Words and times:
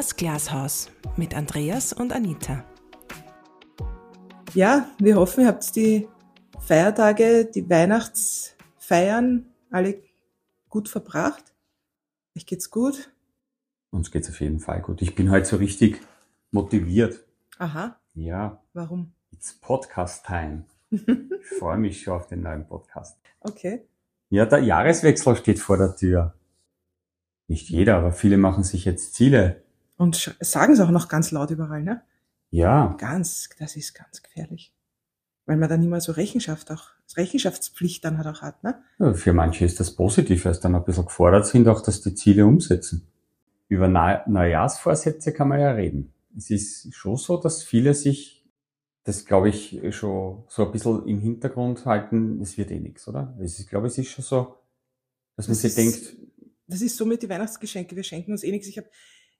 Das 0.00 0.16
Glashaus 0.16 0.90
mit 1.18 1.36
Andreas 1.36 1.92
und 1.92 2.14
Anita. 2.14 2.64
Ja, 4.54 4.88
wir 4.98 5.16
hoffen, 5.16 5.42
ihr 5.42 5.48
habt 5.48 5.76
die 5.76 6.08
Feiertage, 6.58 7.44
die 7.44 7.68
Weihnachtsfeiern 7.68 9.44
alle 9.70 10.02
gut 10.70 10.88
verbracht. 10.88 11.52
Euch 12.34 12.46
geht's 12.46 12.70
gut? 12.70 13.10
Uns 13.90 14.10
geht's 14.10 14.30
auf 14.30 14.40
jeden 14.40 14.58
Fall 14.58 14.80
gut. 14.80 15.02
Ich 15.02 15.14
bin 15.14 15.30
heute 15.30 15.44
so 15.44 15.56
richtig 15.56 16.00
motiviert. 16.50 17.22
Aha. 17.58 18.00
Ja. 18.14 18.62
Warum? 18.72 19.12
It's 19.32 19.52
Podcast 19.52 20.24
Time. 20.24 20.64
ich 20.90 21.58
freue 21.58 21.76
mich 21.76 22.00
schon 22.00 22.14
auf 22.14 22.26
den 22.26 22.40
neuen 22.40 22.66
Podcast. 22.66 23.18
Okay. 23.40 23.82
Ja, 24.30 24.46
der 24.46 24.60
Jahreswechsel 24.60 25.36
steht 25.36 25.58
vor 25.58 25.76
der 25.76 25.94
Tür. 25.94 26.32
Nicht 27.48 27.68
jeder, 27.68 27.98
aber 27.98 28.12
viele 28.12 28.38
machen 28.38 28.64
sich 28.64 28.86
jetzt 28.86 29.12
Ziele. 29.12 29.62
Und 30.00 30.34
sagen 30.40 30.72
es 30.72 30.80
auch 30.80 30.90
noch 30.90 31.08
ganz 31.08 31.30
laut 31.30 31.50
überall, 31.50 31.82
ne? 31.82 32.00
Ja. 32.50 32.94
Ganz, 32.98 33.50
das 33.58 33.76
ist 33.76 33.94
ganz 33.94 34.22
gefährlich. 34.22 34.72
Weil 35.44 35.58
man 35.58 35.68
dann 35.68 35.82
immer 35.82 36.00
so 36.00 36.12
Rechenschaft 36.12 36.70
auch, 36.70 36.84
Rechenschaftspflicht 37.16 38.02
dann 38.04 38.16
halt 38.16 38.26
auch 38.26 38.40
hat, 38.40 38.62
ne? 38.64 38.82
Ja, 38.98 39.12
für 39.12 39.32
manche 39.34 39.64
ist 39.66 39.78
das 39.78 39.94
positiv, 39.94 40.44
weil 40.46 40.52
es 40.52 40.60
dann 40.60 40.74
ein 40.74 40.84
bisschen 40.84 41.04
gefordert 41.04 41.46
sind, 41.46 41.68
auch 41.68 41.82
dass 41.82 42.00
die 42.00 42.14
Ziele 42.14 42.46
umsetzen. 42.46 43.06
Über 43.68 43.88
Neujahrsvorsätze 43.88 45.32
kann 45.32 45.48
man 45.48 45.60
ja 45.60 45.72
reden. 45.72 46.12
Es 46.36 46.50
ist 46.50 46.94
schon 46.94 47.16
so, 47.16 47.36
dass 47.36 47.62
viele 47.62 47.92
sich, 47.94 48.44
das 49.04 49.26
glaube 49.26 49.48
ich, 49.50 49.80
schon 49.90 50.44
so 50.48 50.64
ein 50.64 50.72
bisschen 50.72 51.06
im 51.06 51.20
Hintergrund 51.20 51.84
halten, 51.84 52.40
es 52.40 52.56
wird 52.56 52.70
eh 52.70 52.80
nichts, 52.80 53.06
oder? 53.06 53.36
Es 53.40 53.58
ist, 53.58 53.68
glaube 53.68 53.86
ich, 53.88 53.92
es 53.92 53.98
ist 53.98 54.10
schon 54.12 54.24
so, 54.24 54.56
dass 55.36 55.46
man 55.46 55.52
Das 55.54 55.60
sich 55.62 55.70
ist- 55.70 55.76
denkt, 55.76 56.16
Das 56.68 56.80
ist 56.82 56.96
so 56.96 57.04
mit 57.04 57.22
die 57.22 57.28
Weihnachtsgeschenke, 57.28 57.96
wir 57.96 58.04
schenken 58.04 58.30
uns 58.32 58.44
eh 58.44 58.50
nichts. 58.52 58.68
Ich 58.68 58.78
habe 58.78 58.88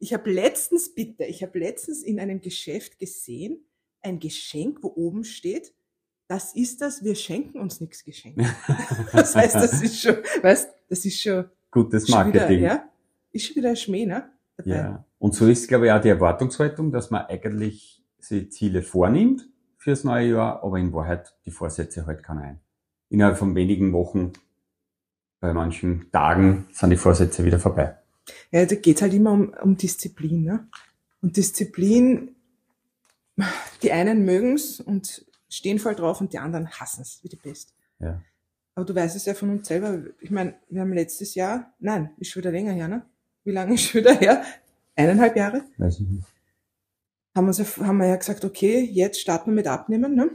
ich 0.00 0.14
hab 0.14 0.26
letztens, 0.26 0.94
bitte, 0.94 1.24
ich 1.24 1.42
habe 1.42 1.58
letztens 1.58 2.02
in 2.02 2.18
einem 2.18 2.40
Geschäft 2.40 2.98
gesehen, 2.98 3.64
ein 4.02 4.18
Geschenk, 4.18 4.82
wo 4.82 4.92
oben 4.96 5.24
steht, 5.24 5.74
das 6.26 6.54
ist 6.54 6.80
das, 6.80 7.04
wir 7.04 7.14
schenken 7.14 7.60
uns 7.60 7.80
nichts 7.80 8.04
Geschenk. 8.04 8.36
Das 9.12 9.36
heißt, 9.36 9.54
das 9.54 9.82
ist 9.82 10.00
schon, 10.00 10.16
weißt, 10.42 10.70
das 10.88 11.04
ist 11.04 11.20
schon, 11.20 11.44
gutes 11.70 12.08
schon 12.08 12.28
wieder, 12.28 12.40
Marketing. 12.40 12.62
ja, 12.64 12.88
ist 13.30 13.46
schon 13.46 13.56
wieder 13.56 13.70
ein 13.70 13.76
Schmäh, 13.76 14.06
ne? 14.06 14.30
Dabei. 14.56 14.70
Ja. 14.70 15.04
Und 15.18 15.34
so 15.34 15.46
ist, 15.46 15.68
glaube 15.68 15.86
ich, 15.86 15.92
auch 15.92 16.00
die 16.00 16.08
Erwartungshaltung, 16.08 16.92
dass 16.92 17.10
man 17.10 17.26
eigentlich 17.26 18.02
sich 18.18 18.50
Ziele 18.52 18.82
vornimmt 18.82 19.48
fürs 19.76 20.04
neue 20.04 20.30
Jahr, 20.30 20.62
aber 20.62 20.78
in 20.78 20.92
Wahrheit 20.92 21.34
die 21.44 21.50
Vorsätze 21.50 22.06
halt 22.06 22.22
keiner 22.22 22.42
ein. 22.42 22.60
Innerhalb 23.10 23.36
von 23.36 23.54
wenigen 23.54 23.92
Wochen, 23.92 24.32
bei 25.40 25.52
manchen 25.52 26.10
Tagen 26.10 26.68
sind 26.72 26.90
die 26.90 26.96
Vorsätze 26.96 27.44
wieder 27.44 27.58
vorbei. 27.58 27.99
Ja, 28.50 28.64
da 28.66 28.74
geht's 28.74 29.02
halt 29.02 29.14
immer 29.14 29.32
um, 29.32 29.54
um 29.62 29.76
Disziplin. 29.76 30.44
Ne? 30.44 30.68
Und 31.22 31.36
Disziplin, 31.36 32.34
die 33.82 33.92
einen 33.92 34.24
mögen's 34.24 34.80
und 34.80 35.24
stehen 35.48 35.78
voll 35.78 35.94
drauf 35.94 36.20
und 36.20 36.32
die 36.32 36.38
anderen 36.38 36.70
hassen's 36.70 37.20
wie 37.22 37.28
die 37.28 37.36
Pest. 37.36 37.74
Ja. 37.98 38.22
Aber 38.74 38.84
du 38.86 38.94
weißt 38.94 39.16
es 39.16 39.24
ja 39.26 39.34
von 39.34 39.50
uns 39.50 39.66
selber. 39.68 40.02
Ich 40.20 40.30
meine, 40.30 40.54
wir 40.68 40.80
haben 40.82 40.92
letztes 40.92 41.34
Jahr, 41.34 41.72
nein, 41.80 42.10
ist 42.18 42.30
schon 42.30 42.42
wieder 42.42 42.52
länger 42.52 42.72
her, 42.72 42.88
ne? 42.88 43.04
Wie 43.44 43.50
lange 43.52 43.74
ist 43.74 43.82
schon 43.82 44.00
wieder 44.02 44.14
her? 44.14 44.44
Eineinhalb 44.94 45.36
Jahre? 45.36 45.64
Weiß 45.78 46.00
ich 46.00 46.06
nicht. 46.08 46.24
Haben, 47.34 47.44
wir, 47.46 47.48
uns 47.48 47.58
ja- 47.58 47.86
haben 47.86 47.96
wir 47.98 48.06
ja 48.06 48.16
gesagt, 48.16 48.44
okay, 48.44 48.80
jetzt 48.80 49.20
starten 49.20 49.50
wir 49.50 49.54
mit 49.54 49.66
Abnehmen, 49.66 50.14
ne? 50.14 50.30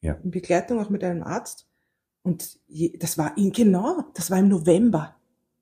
Ja. 0.00 0.14
In 0.22 0.30
Begleitung 0.30 0.78
auch 0.80 0.90
mit 0.90 1.04
einem 1.04 1.22
Arzt. 1.22 1.66
Und 2.22 2.58
je, 2.68 2.96
das 2.98 3.18
war 3.18 3.36
in, 3.36 3.52
genau, 3.52 4.04
das 4.14 4.30
war 4.30 4.38
im 4.38 4.48
November, 4.48 5.16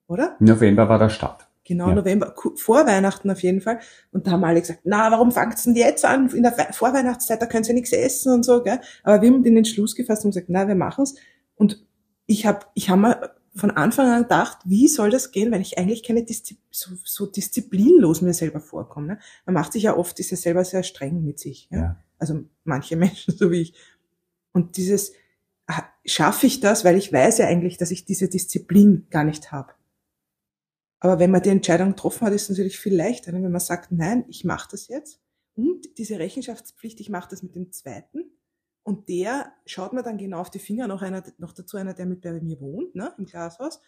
oder? 0.06 0.36
Im 0.40 0.46
November 0.46 0.88
war 0.88 0.98
der 0.98 1.08
Start. 1.08 1.47
Genau, 1.68 1.88
Ja. 1.90 1.94
November, 1.96 2.34
vor 2.56 2.86
Weihnachten 2.86 3.30
auf 3.30 3.42
jeden 3.42 3.60
Fall. 3.60 3.78
Und 4.10 4.26
da 4.26 4.30
haben 4.32 4.42
alle 4.44 4.60
gesagt, 4.60 4.80
na, 4.84 5.10
warum 5.12 5.30
fangt's 5.30 5.64
denn 5.64 5.76
jetzt 5.76 6.04
an? 6.04 6.28
In 6.30 6.42
der 6.42 6.56
Wei- 6.58 6.72
Vorweihnachtszeit, 6.72 7.40
da 7.42 7.46
könnt 7.46 7.68
ihr 7.68 7.74
nichts 7.74 7.92
essen 7.92 8.32
und 8.32 8.42
so, 8.44 8.62
gell? 8.62 8.80
Aber 9.04 9.20
wir 9.22 9.30
haben 9.30 9.42
den 9.44 9.56
Entschluss 9.58 9.94
gefasst 9.94 10.24
und 10.24 10.30
gesagt, 10.30 10.48
na, 10.48 10.66
wir 10.66 10.74
machen's. 10.74 11.14
Und 11.56 11.86
ich 12.26 12.46
habe 12.46 12.66
ich 12.74 12.88
hab 12.90 12.98
mir 12.98 13.30
von 13.54 13.70
Anfang 13.70 14.08
an 14.08 14.22
gedacht, 14.22 14.58
wie 14.64 14.88
soll 14.88 15.10
das 15.10 15.30
gehen, 15.30 15.50
wenn 15.52 15.60
ich 15.60 15.78
eigentlich 15.78 16.02
keine 16.04 16.22
Diszi 16.24 16.58
so, 16.70 16.90
so 17.04 17.26
disziplinlos 17.26 18.22
mir 18.22 18.32
selber 18.34 18.60
vorkomme. 18.60 19.06
Ne? 19.06 19.18
Man 19.46 19.54
macht 19.54 19.72
sich 19.72 19.82
ja 19.84 19.96
oft, 19.96 20.18
ist 20.20 20.30
ja 20.30 20.36
selber 20.36 20.64
sehr 20.64 20.82
streng 20.84 21.22
mit 21.24 21.38
sich. 21.38 21.68
Ja? 21.70 21.78
Ja. 21.78 22.04
Also 22.18 22.44
manche 22.64 22.96
Menschen, 23.04 23.36
so 23.36 23.50
wie 23.50 23.60
ich. 23.62 23.74
Und 24.52 24.76
dieses, 24.76 25.12
schaffe 26.06 26.46
ich 26.46 26.60
das, 26.60 26.84
weil 26.84 26.96
ich 26.96 27.12
weiß 27.12 27.38
ja 27.38 27.46
eigentlich, 27.46 27.76
dass 27.76 27.90
ich 27.90 28.04
diese 28.06 28.28
Disziplin 28.28 29.06
gar 29.10 29.24
nicht 29.24 29.52
habe. 29.52 29.72
Aber 31.00 31.18
wenn 31.18 31.30
man 31.30 31.42
die 31.42 31.50
Entscheidung 31.50 31.90
getroffen 31.90 32.26
hat, 32.26 32.32
ist 32.32 32.44
es 32.44 32.50
natürlich 32.50 32.78
viel 32.78 32.94
leichter, 32.94 33.32
ne? 33.32 33.42
wenn 33.42 33.52
man 33.52 33.60
sagt, 33.60 33.92
nein, 33.92 34.24
ich 34.28 34.44
mache 34.44 34.68
das 34.70 34.88
jetzt. 34.88 35.20
Und 35.54 35.98
diese 35.98 36.18
Rechenschaftspflicht, 36.18 37.00
ich 37.00 37.10
mache 37.10 37.28
das 37.30 37.42
mit 37.42 37.54
dem 37.54 37.72
zweiten. 37.72 38.32
Und 38.82 39.08
der 39.08 39.52
schaut 39.66 39.92
mir 39.92 40.02
dann 40.02 40.16
genau 40.16 40.40
auf 40.40 40.50
die 40.50 40.58
Finger, 40.58 40.88
noch 40.88 41.02
einer, 41.02 41.22
noch 41.38 41.52
dazu 41.52 41.76
einer, 41.76 41.94
der 41.94 42.06
mit 42.06 42.22
bei 42.22 42.32
mir 42.40 42.60
wohnt, 42.60 42.94
ne, 42.94 43.12
im 43.18 43.26
Glashaus, 43.26 43.80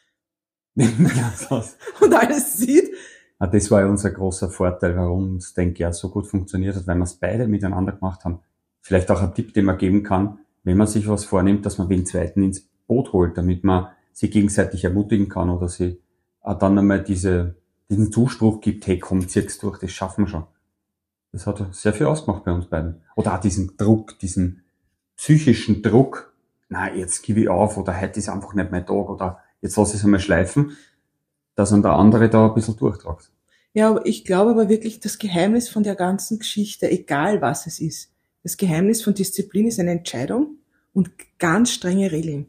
und 2.01 2.15
alles 2.15 2.59
sieht. 2.59 2.91
Ah, 3.39 3.47
Das 3.47 3.71
war 3.71 3.81
ja 3.81 3.87
unser 3.87 4.11
großer 4.11 4.51
Vorteil, 4.51 4.97
warum 4.97 5.37
es, 5.37 5.55
denke 5.55 5.73
ich, 5.73 5.79
ja 5.79 5.93
so 5.93 6.11
gut 6.11 6.27
funktioniert 6.27 6.77
hat, 6.77 6.87
weil 6.87 6.97
wir 6.97 7.05
es 7.05 7.15
beide 7.15 7.49
miteinander 7.49 7.93
gemacht 7.93 8.25
haben. 8.25 8.41
Vielleicht 8.83 9.11
auch 9.11 9.23
ein 9.23 9.35
Tipp, 9.35 9.55
den 9.55 9.65
man 9.65 9.79
geben 9.79 10.03
kann, 10.03 10.41
wenn 10.63 10.77
man 10.77 10.87
sich 10.87 11.09
was 11.09 11.25
vornimmt, 11.25 11.65
dass 11.65 11.79
man 11.79 11.89
den 11.89 12.05
zweiten 12.05 12.43
ins 12.43 12.69
Boot 12.87 13.13
holt, 13.13 13.39
damit 13.39 13.65
man 13.65 13.89
sie 14.13 14.29
gegenseitig 14.29 14.85
ermutigen 14.85 15.29
kann 15.29 15.49
oder 15.49 15.69
sie 15.69 16.03
auch 16.03 16.10
dann 16.43 16.79
einmal 16.79 17.03
diese, 17.03 17.57
diesen 17.89 18.13
Zuspruch 18.13 18.61
gibt, 18.61 18.87
hey, 18.87 18.99
komm, 18.99 19.29
zieh's 19.29 19.59
durch, 19.59 19.79
das 19.79 19.91
schaffen 19.91 20.25
wir 20.25 20.29
schon. 20.29 20.45
Das 21.33 21.47
hat 21.47 21.63
sehr 21.73 21.93
viel 21.93 22.07
ausgemacht 22.07 22.45
bei 22.45 22.53
uns 22.53 22.67
beiden. 22.67 23.03
Oder 23.15 23.35
auch 23.35 23.41
diesen 23.41 23.77
Druck, 23.77 24.19
diesen 24.19 24.63
psychischen 25.17 25.83
Druck, 25.83 26.33
na, 26.69 26.95
jetzt 26.95 27.23
gebe 27.23 27.41
ich 27.41 27.49
auf 27.49 27.77
oder 27.77 28.01
heute 28.01 28.19
ist 28.19 28.29
einfach 28.29 28.55
nicht 28.55 28.71
mein 28.71 28.87
Tag 28.87 29.09
oder 29.09 29.39
jetzt 29.61 29.77
lass 29.77 29.91
ich 29.91 29.97
es 29.97 30.05
einmal 30.05 30.21
schleifen, 30.21 30.77
dass 31.55 31.71
dann 31.71 31.83
der 31.83 31.93
andere 31.93 32.31
da 32.31 32.47
ein 32.47 32.55
bisschen 32.55 32.77
durchtragt. 32.77 33.31
Ja, 33.73 33.91
aber 33.91 34.07
ich 34.07 34.25
glaube 34.25 34.53
aber 34.53 34.69
wirklich, 34.69 35.01
das 35.01 35.19
Geheimnis 35.19 35.69
von 35.69 35.83
der 35.83 35.95
ganzen 35.95 36.39
Geschichte, 36.39 36.91
egal 36.91 37.41
was 37.41 37.67
es 37.67 37.81
ist, 37.81 38.11
das 38.43 38.57
Geheimnis 38.57 39.03
von 39.03 39.15
Disziplin 39.15 39.67
ist 39.67 39.79
eine 39.79 39.91
Entscheidung 39.93 40.57
und 40.93 41.11
ganz 41.39 41.71
strenge 41.71 42.11
Regeln. 42.11 42.47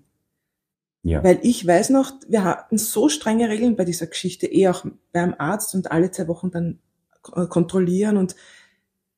Ja. 1.03 1.23
Weil 1.23 1.39
ich 1.41 1.65
weiß 1.65 1.89
noch, 1.89 2.13
wir 2.27 2.43
hatten 2.43 2.77
so 2.77 3.09
strenge 3.09 3.49
Regeln 3.49 3.75
bei 3.75 3.85
dieser 3.85 4.07
Geschichte, 4.07 4.45
eh 4.45 4.67
auch 4.67 4.85
beim 5.11 5.33
Arzt 5.37 5.73
und 5.73 5.91
alle 5.91 6.11
zwei 6.11 6.27
Wochen 6.27 6.51
dann 6.51 6.79
äh, 7.35 7.47
kontrollieren 7.47 8.17
und 8.17 8.35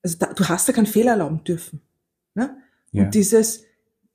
also 0.02 0.18
da, 0.18 0.32
du 0.32 0.48
hast 0.48 0.68
da 0.68 0.72
keinen 0.72 0.86
Fehler 0.86 1.12
erlauben 1.12 1.44
dürfen. 1.44 1.80
Ne? 2.34 2.56
ja. 2.92 3.04
Und 3.04 3.14
dieses 3.14 3.64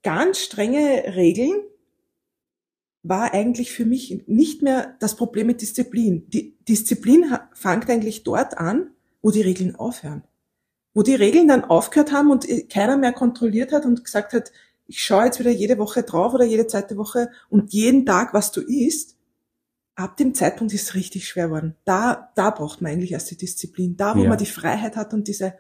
ganz 0.04 0.40
strenge 0.40 1.16
Regeln 1.16 1.62
war 3.04 3.34
eigentlich 3.34 3.72
für 3.72 3.86
mich 3.86 4.24
nicht 4.28 4.62
mehr 4.62 4.96
das 5.00 5.16
Problem 5.16 5.48
mit 5.48 5.62
Disziplin. 5.62 6.30
Die 6.30 6.58
Disziplin 6.68 7.26
fängt 7.54 7.90
eigentlich 7.90 8.24
dort 8.24 8.58
an, 8.58 8.92
wo 9.22 9.32
die 9.32 9.42
Regeln 9.42 9.76
aufhören. 9.76 10.24
Wo 10.94 11.04
die 11.04 11.16
Regeln 11.16 11.48
dann 11.48 11.64
aufgehört 11.64 12.12
haben 12.12 12.32
und 12.32 12.48
äh, 12.48 12.64
keiner 12.64 12.98
mehr 12.98 13.14
kontrolliert 13.14 13.72
hat 13.72 13.86
und 13.86 14.04
gesagt 14.04 14.34
hat, 14.34 14.52
ich 14.90 15.04
schaue 15.04 15.26
jetzt 15.26 15.40
wieder 15.40 15.52
jede 15.52 15.78
Woche 15.78 16.02
drauf 16.04 16.34
oder 16.34 16.44
jede 16.46 16.66
zweite 16.66 16.98
Woche 16.98 17.30
und 17.50 17.72
jeden 17.72 18.06
Tag, 18.06 18.34
was 18.34 18.52
du 18.52 18.62
isst. 18.62 19.16
Ab 19.96 20.18
dem 20.18 20.34
Zeitpunkt 20.34 20.74
ist 20.74 20.84
es 20.90 20.96
richtig 20.96 21.28
schwer 21.28 21.46
geworden. 21.48 21.76
Da, 21.86 22.32
da 22.36 22.50
braucht 22.50 22.82
man 22.82 22.92
eigentlich 22.92 23.12
erst 23.12 23.30
die 23.32 23.38
Disziplin. 23.38 23.98
Da, 23.98 24.16
wo 24.16 24.24
Ja. 24.24 24.30
man 24.30 24.38
die 24.40 24.46
Freiheit 24.48 24.96
hat 24.96 25.14
und 25.14 25.28
diese 25.28 25.54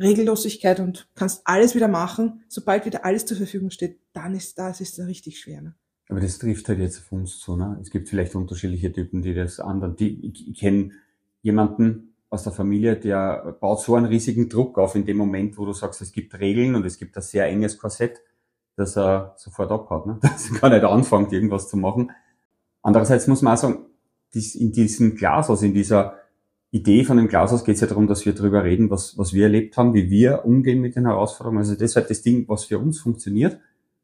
Regellosigkeit 0.00 0.80
und 0.80 1.08
kannst 1.14 1.42
alles 1.44 1.74
wieder 1.74 1.88
machen, 1.88 2.42
sobald 2.48 2.84
wieder 2.86 3.04
alles 3.04 3.24
zur 3.24 3.36
Verfügung 3.36 3.70
steht, 3.70 3.98
dann 4.12 4.34
ist 4.34 4.58
das 4.58 4.80
ist 4.80 4.98
richtig 4.98 5.40
schwer. 5.40 5.62
Ne? 5.62 5.74
Aber 6.08 6.20
das 6.20 6.38
trifft 6.38 6.68
halt 6.68 6.78
jetzt 6.78 6.98
auf 6.98 7.12
uns 7.12 7.38
zu. 7.38 7.56
Ne? 7.56 7.78
Es 7.80 7.90
gibt 7.90 8.08
vielleicht 8.08 8.34
unterschiedliche 8.34 8.92
Typen, 8.92 9.22
die 9.22 9.34
das 9.34 9.60
anderen. 9.60 9.96
Die, 9.96 10.26
ich, 10.26 10.48
ich 10.48 10.58
kenne 10.58 10.90
jemanden 11.42 12.14
aus 12.30 12.42
der 12.44 12.52
Familie, 12.52 12.96
der 12.96 13.56
baut 13.60 13.80
so 13.80 13.94
einen 13.94 14.06
riesigen 14.06 14.48
Druck 14.50 14.76
auf 14.78 14.94
in 14.94 15.06
dem 15.06 15.16
Moment, 15.16 15.56
wo 15.56 15.64
du 15.64 15.72
sagst, 15.72 16.02
es 16.02 16.12
gibt 16.12 16.38
Regeln 16.38 16.74
und 16.74 16.84
es 16.84 16.98
gibt 16.98 17.16
ein 17.16 17.22
sehr 17.22 17.46
enges 17.46 17.78
Korsett, 17.78 18.20
dass 18.78 18.96
er 18.96 19.34
sofort 19.36 19.70
abhaut. 19.70 20.06
Ne? 20.06 20.18
Dass 20.22 20.50
er 20.50 20.58
gar 20.58 20.70
nicht 20.70 20.84
anfängt, 20.84 21.32
irgendwas 21.32 21.68
zu 21.68 21.76
machen. 21.76 22.10
Andererseits 22.82 23.26
muss 23.26 23.42
man 23.42 23.54
auch 23.54 23.58
sagen, 23.58 23.78
dies, 24.34 24.54
in 24.54 24.72
diesem 24.72 25.16
Glashaus, 25.16 25.62
in 25.62 25.74
dieser 25.74 26.14
Idee 26.70 27.04
von 27.04 27.16
dem 27.16 27.28
Glashaus 27.28 27.64
geht 27.64 27.74
es 27.76 27.80
ja 27.80 27.86
darum, 27.86 28.06
dass 28.06 28.24
wir 28.24 28.34
darüber 28.34 28.62
reden, 28.62 28.90
was, 28.90 29.18
was 29.18 29.32
wir 29.32 29.44
erlebt 29.44 29.76
haben, 29.76 29.94
wie 29.94 30.10
wir 30.10 30.44
umgehen 30.44 30.80
mit 30.80 30.96
den 30.96 31.06
Herausforderungen. 31.06 31.58
Also 31.58 31.72
das 31.74 31.82
ist 31.82 31.96
halt 31.96 32.10
das 32.10 32.22
Ding, 32.22 32.46
was 32.48 32.64
für 32.64 32.78
uns 32.78 33.00
funktioniert. 33.00 33.58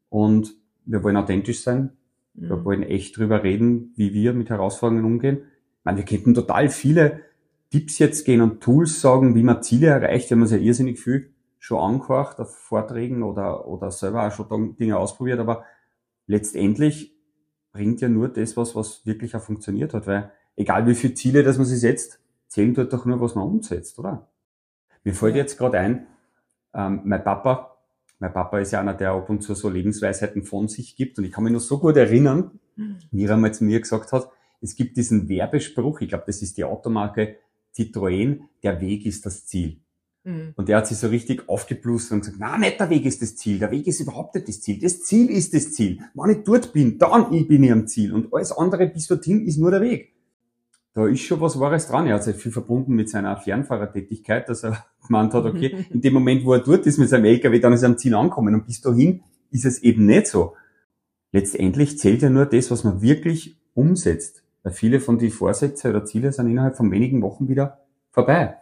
Und 0.09 0.55
wir 0.85 1.03
wollen 1.03 1.17
authentisch 1.17 1.61
sein. 1.63 1.91
Wir 2.33 2.57
Mhm. 2.57 2.65
wollen 2.65 2.83
echt 2.83 3.17
drüber 3.17 3.43
reden, 3.43 3.93
wie 3.95 4.13
wir 4.13 4.33
mit 4.33 4.49
Herausforderungen 4.49 5.05
umgehen. 5.05 5.37
Ich 5.79 5.85
meine, 5.85 5.97
wir 5.99 6.05
könnten 6.05 6.33
total 6.33 6.69
viele 6.69 7.21
Tipps 7.71 7.97
jetzt 7.99 8.25
gehen 8.25 8.41
und 8.41 8.61
Tools 8.61 8.99
sagen, 8.99 9.35
wie 9.35 9.43
man 9.43 9.63
Ziele 9.63 9.87
erreicht. 9.87 10.29
Wir 10.29 10.35
haben 10.35 10.41
uns 10.41 10.51
ja 10.51 10.57
irrsinnig 10.57 10.99
viel 10.99 11.29
schon 11.65 11.79
angehört 11.79 12.39
auf 12.39 12.55
Vorträgen 12.55 13.23
oder, 13.23 13.67
oder 13.67 13.89
selber 13.89 14.27
auch 14.27 14.31
schon 14.31 14.75
Dinge 14.75 14.99
ausprobiert. 14.99 15.39
Aber 15.39 15.65
letztendlich 16.27 17.17
bringt 17.71 18.01
ja 18.01 18.07
nur 18.07 18.29
das 18.29 18.55
was, 18.55 18.75
was 18.75 19.03
wirklich 19.07 19.35
auch 19.35 19.41
funktioniert 19.41 19.95
hat. 19.95 20.05
Weil 20.05 20.31
egal 20.55 20.85
wie 20.85 20.93
viele 20.93 21.15
Ziele, 21.15 21.41
dass 21.41 21.57
man 21.57 21.65
sich 21.65 21.79
setzt, 21.79 22.19
Zählen 22.47 22.75
tut 22.75 22.93
doch 22.93 23.05
nur, 23.05 23.19
was 23.19 23.33
man 23.33 23.47
umsetzt, 23.47 23.97
oder? 23.97 24.29
Mir 25.03 25.15
fällt 25.15 25.35
jetzt 25.35 25.57
gerade 25.57 25.79
ein, 25.79 26.05
ähm, 26.75 27.01
mein 27.03 27.23
Papa, 27.23 27.77
mein 28.19 28.31
Papa 28.31 28.59
ist 28.59 28.71
ja 28.71 28.81
einer, 28.81 28.93
der 28.93 29.13
ab 29.13 29.27
und 29.27 29.41
zu 29.41 29.55
so 29.55 29.67
Lebensweisheiten 29.67 30.43
von 30.43 30.67
sich 30.67 30.95
gibt. 30.95 31.17
Und 31.17 31.25
ich 31.25 31.31
kann 31.31 31.43
mich 31.43 31.53
noch 31.53 31.59
so 31.59 31.79
gut 31.79 31.97
erinnern, 31.97 32.59
wie 33.11 33.25
er 33.25 33.33
einmal 33.33 33.55
zu 33.55 33.63
mir 33.63 33.81
gesagt 33.81 34.11
hat, 34.11 34.29
es 34.61 34.75
gibt 34.75 34.97
diesen 34.97 35.27
Werbespruch, 35.29 36.01
ich 36.01 36.09
glaube, 36.09 36.25
das 36.27 36.43
ist 36.43 36.57
die 36.57 36.63
Automarke 36.63 37.37
Citroën, 37.75 38.41
der 38.61 38.79
Weg 38.81 39.05
ist 39.07 39.25
das 39.25 39.47
Ziel. 39.47 39.79
Mhm. 40.25 40.53
Und 40.55 40.67
der 40.67 40.77
hat 40.77 40.87
sich 40.87 40.97
so 40.97 41.07
richtig 41.07 41.47
aufgeblust 41.47 42.11
und 42.11 42.21
gesagt, 42.21 42.37
na, 42.39 42.57
nicht 42.57 42.79
der 42.79 42.89
Weg 42.89 43.05
ist 43.05 43.21
das 43.21 43.35
Ziel, 43.35 43.59
der 43.59 43.71
Weg 43.71 43.85
ist 43.87 43.99
überhaupt 43.99 44.35
nicht 44.35 44.47
das 44.47 44.59
Ziel. 44.59 44.79
Das 44.79 45.03
Ziel 45.03 45.29
ist 45.29 45.53
das 45.53 45.71
Ziel. 45.71 45.99
Wenn 46.15 46.31
ich 46.31 46.43
dort 46.43 46.73
bin, 46.73 46.97
dann 46.97 47.31
ich 47.31 47.47
bin 47.47 47.63
ich 47.63 47.71
am 47.71 47.87
Ziel. 47.87 48.11
Und 48.11 48.33
alles 48.33 48.51
andere 48.51 48.87
bis 48.87 49.07
dorthin 49.07 49.45
ist 49.45 49.57
nur 49.57 49.71
der 49.71 49.81
Weg. 49.81 50.13
Da 50.95 51.05
ist 51.07 51.21
schon 51.21 51.41
was 51.41 51.59
Wahres 51.59 51.87
dran. 51.87 52.07
Er 52.07 52.15
hat 52.15 52.23
sich 52.23 52.37
viel 52.37 52.51
verbunden 52.51 52.95
mit 52.95 53.09
seiner 53.09 53.37
Fernfahrertätigkeit, 53.37 54.49
dass 54.49 54.63
er 54.63 54.83
gemeint 55.07 55.33
hat, 55.33 55.45
okay, 55.45 55.85
in 55.91 56.01
dem 56.01 56.13
Moment, 56.13 56.43
wo 56.43 56.53
er 56.53 56.59
dort 56.59 56.87
ist 56.87 56.97
mit 56.97 57.09
seinem 57.09 57.25
LKW, 57.25 57.59
dann 57.59 57.73
ist 57.73 57.83
er 57.83 57.89
am 57.89 57.97
Ziel 57.97 58.15
angekommen. 58.15 58.55
Und 58.55 58.65
bis 58.65 58.81
dahin 58.81 59.21
ist 59.51 59.65
es 59.65 59.83
eben 59.83 60.07
nicht 60.07 60.27
so. 60.27 60.55
Letztendlich 61.31 61.99
zählt 61.99 62.23
ja 62.23 62.29
nur 62.29 62.45
das, 62.45 62.71
was 62.71 62.83
man 62.83 63.01
wirklich 63.01 63.59
umsetzt. 63.73 64.43
Weil 64.63 64.73
viele 64.73 64.99
von 64.99 65.19
den 65.19 65.29
Vorsätze 65.29 65.89
oder 65.89 66.03
Ziele 66.05 66.31
sind 66.31 66.49
innerhalb 66.49 66.77
von 66.77 66.89
wenigen 66.89 67.21
Wochen 67.21 67.47
wieder 67.47 67.81
vorbei. 68.09 68.55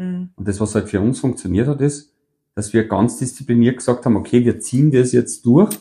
Mhm. 0.00 0.30
Und 0.34 0.48
das, 0.48 0.60
was 0.60 0.74
halt 0.74 0.88
für 0.88 1.00
uns 1.00 1.20
funktioniert 1.20 1.68
hat, 1.68 1.80
ist, 1.80 2.12
dass 2.54 2.72
wir 2.72 2.88
ganz 2.88 3.18
diszipliniert 3.18 3.76
gesagt 3.76 4.06
haben, 4.06 4.16
okay, 4.16 4.44
wir 4.44 4.58
ziehen 4.60 4.90
das 4.90 5.12
jetzt 5.12 5.44
durch. 5.44 5.78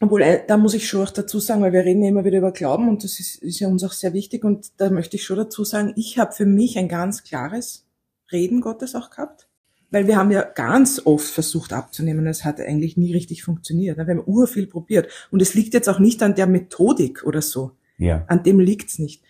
Obwohl, 0.00 0.22
äh, 0.22 0.44
da 0.46 0.56
muss 0.56 0.74
ich 0.74 0.88
schon 0.88 1.06
auch 1.06 1.10
dazu 1.10 1.38
sagen, 1.38 1.62
weil 1.62 1.72
wir 1.72 1.84
reden 1.84 2.02
ja 2.02 2.08
immer 2.08 2.24
wieder 2.24 2.38
über 2.38 2.52
Glauben 2.52 2.88
und 2.88 3.04
das 3.04 3.20
ist, 3.20 3.36
ist 3.42 3.60
ja 3.60 3.68
uns 3.68 3.84
auch 3.84 3.92
sehr 3.92 4.12
wichtig 4.12 4.44
und 4.44 4.72
da 4.78 4.90
möchte 4.90 5.16
ich 5.16 5.24
schon 5.24 5.36
dazu 5.36 5.64
sagen, 5.64 5.92
ich 5.96 6.18
habe 6.18 6.32
für 6.32 6.46
mich 6.46 6.78
ein 6.78 6.88
ganz 6.88 7.22
klares 7.22 7.86
Reden 8.32 8.60
Gottes 8.60 8.94
auch 8.94 9.10
gehabt, 9.10 9.48
weil 9.90 10.06
wir 10.06 10.16
haben 10.16 10.30
ja 10.30 10.42
ganz 10.42 11.02
oft 11.04 11.26
versucht 11.28 11.72
abzunehmen, 11.72 12.26
es 12.26 12.44
hat 12.44 12.60
eigentlich 12.60 12.96
nie 12.96 13.12
richtig 13.12 13.44
funktioniert. 13.44 13.98
Wir 13.98 14.06
haben 14.06 14.22
ur 14.24 14.46
viel 14.46 14.66
probiert 14.66 15.08
und 15.30 15.42
es 15.42 15.54
liegt 15.54 15.74
jetzt 15.74 15.88
auch 15.88 15.98
nicht 15.98 16.22
an 16.22 16.34
der 16.34 16.46
Methodik 16.46 17.24
oder 17.24 17.42
so, 17.42 17.72
Ja. 17.98 18.24
an 18.28 18.42
dem 18.42 18.58
liegt's 18.58 18.98
nicht. 18.98 19.22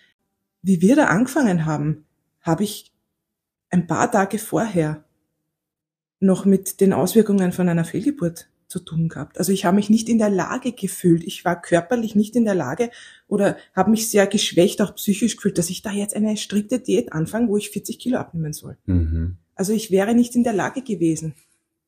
Wie 0.63 0.81
wir 0.81 0.95
da 0.97 1.07
angefangen 1.07 1.67
haben, 1.67 2.05
habe 2.41 2.65
ich 2.65 2.92
ein 3.73 3.87
paar 3.89 4.11
Tage 4.11 4.39
vorher 4.39 5.05
noch 6.21 6.45
mit 6.45 6.81
den 6.81 6.93
Auswirkungen 6.93 7.51
von 7.51 7.69
einer 7.69 7.85
Fehlgeburt 7.85 8.49
zu 8.69 8.79
tun 8.79 9.09
gehabt. 9.09 9.39
Also 9.39 9.53
ich 9.53 9.65
habe 9.65 9.75
mich 9.75 9.91
nicht 9.91 10.09
in 10.09 10.19
der 10.19 10.31
Lage 10.31 10.73
gefühlt. 10.73 11.25
Ich 11.25 11.45
war 11.45 11.61
körperlich 11.61 12.15
nicht 12.15 12.37
in 12.37 12.45
der 12.45 12.55
Lage 12.55 12.91
oder 13.27 13.57
habe 13.75 13.91
mich 13.91 14.09
sehr 14.09 14.27
geschwächt, 14.27 14.81
auch 14.81 14.95
psychisch 14.95 15.37
gefühlt, 15.37 15.59
dass 15.59 15.69
ich 15.69 15.83
da 15.83 15.91
jetzt 15.91 16.15
eine 16.15 16.37
strikte 16.37 16.79
Diät 16.79 17.13
anfange, 17.13 17.49
wo 17.49 17.57
ich 17.57 17.71
40 17.71 17.99
Kilo 17.99 18.19
abnehmen 18.19 18.53
soll. 18.53 18.77
Mhm. 18.87 19.37
Also 19.55 19.73
ich 19.73 19.91
wäre 19.91 20.15
nicht 20.15 20.37
in 20.37 20.45
der 20.45 20.55
Lage 20.55 20.83
gewesen, 20.83 21.35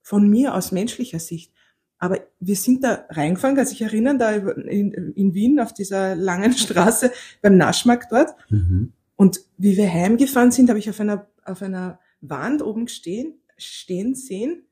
von 0.03 0.29
mir 0.29 0.55
aus 0.55 0.73
menschlicher 0.73 1.21
Sicht. 1.21 1.53
Aber 1.99 2.19
wir 2.41 2.57
sind 2.57 2.85
da 2.85 3.07
reingefahren, 3.09 3.57
kann 3.57 3.67
sich 3.67 3.81
erinnern, 3.81 4.19
da 4.19 4.33
in, 4.33 4.93
in 4.93 5.33
Wien 5.33 5.61
auf 5.61 5.73
dieser 5.73 6.15
langen 6.15 6.53
Straße 6.53 7.13
beim 7.41 7.57
Naschmarkt 7.57 8.13
dort. 8.13 8.35
Mhm. 8.51 8.93
Und 9.17 9.41
wie 9.57 9.77
wir 9.77 9.91
heimgefahren 9.91 10.51
sind, 10.51 10.69
habe 10.69 10.79
ich 10.79 10.91
auf 10.91 11.01
einer, 11.01 11.27
auf 11.45 11.63
einer 11.63 12.01
Wand 12.21 12.63
oben 12.63 12.89
stehen, 12.89 13.41
stehen 13.57 14.15
sehen, 14.15 14.67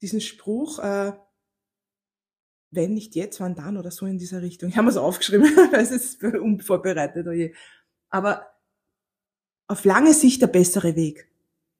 diesen 0.00 0.20
Spruch, 0.20 0.78
äh, 0.78 1.12
wenn 2.70 2.94
nicht 2.94 3.14
jetzt, 3.14 3.40
wann 3.40 3.54
dann 3.54 3.76
oder 3.76 3.90
so 3.90 4.06
in 4.06 4.18
dieser 4.18 4.42
Richtung. 4.42 4.68
Ich 4.68 4.76
habe 4.76 4.88
es 4.88 4.96
aufgeschrieben, 4.96 5.44
weil 5.72 5.80
es 5.80 5.90
ist 5.90 6.22
unvorbereitet. 6.22 7.26
Oje. 7.26 7.52
Aber 8.10 8.46
auf 9.66 9.84
lange 9.84 10.14
Sicht 10.14 10.42
der 10.42 10.48
bessere 10.48 10.96
Weg. 10.96 11.28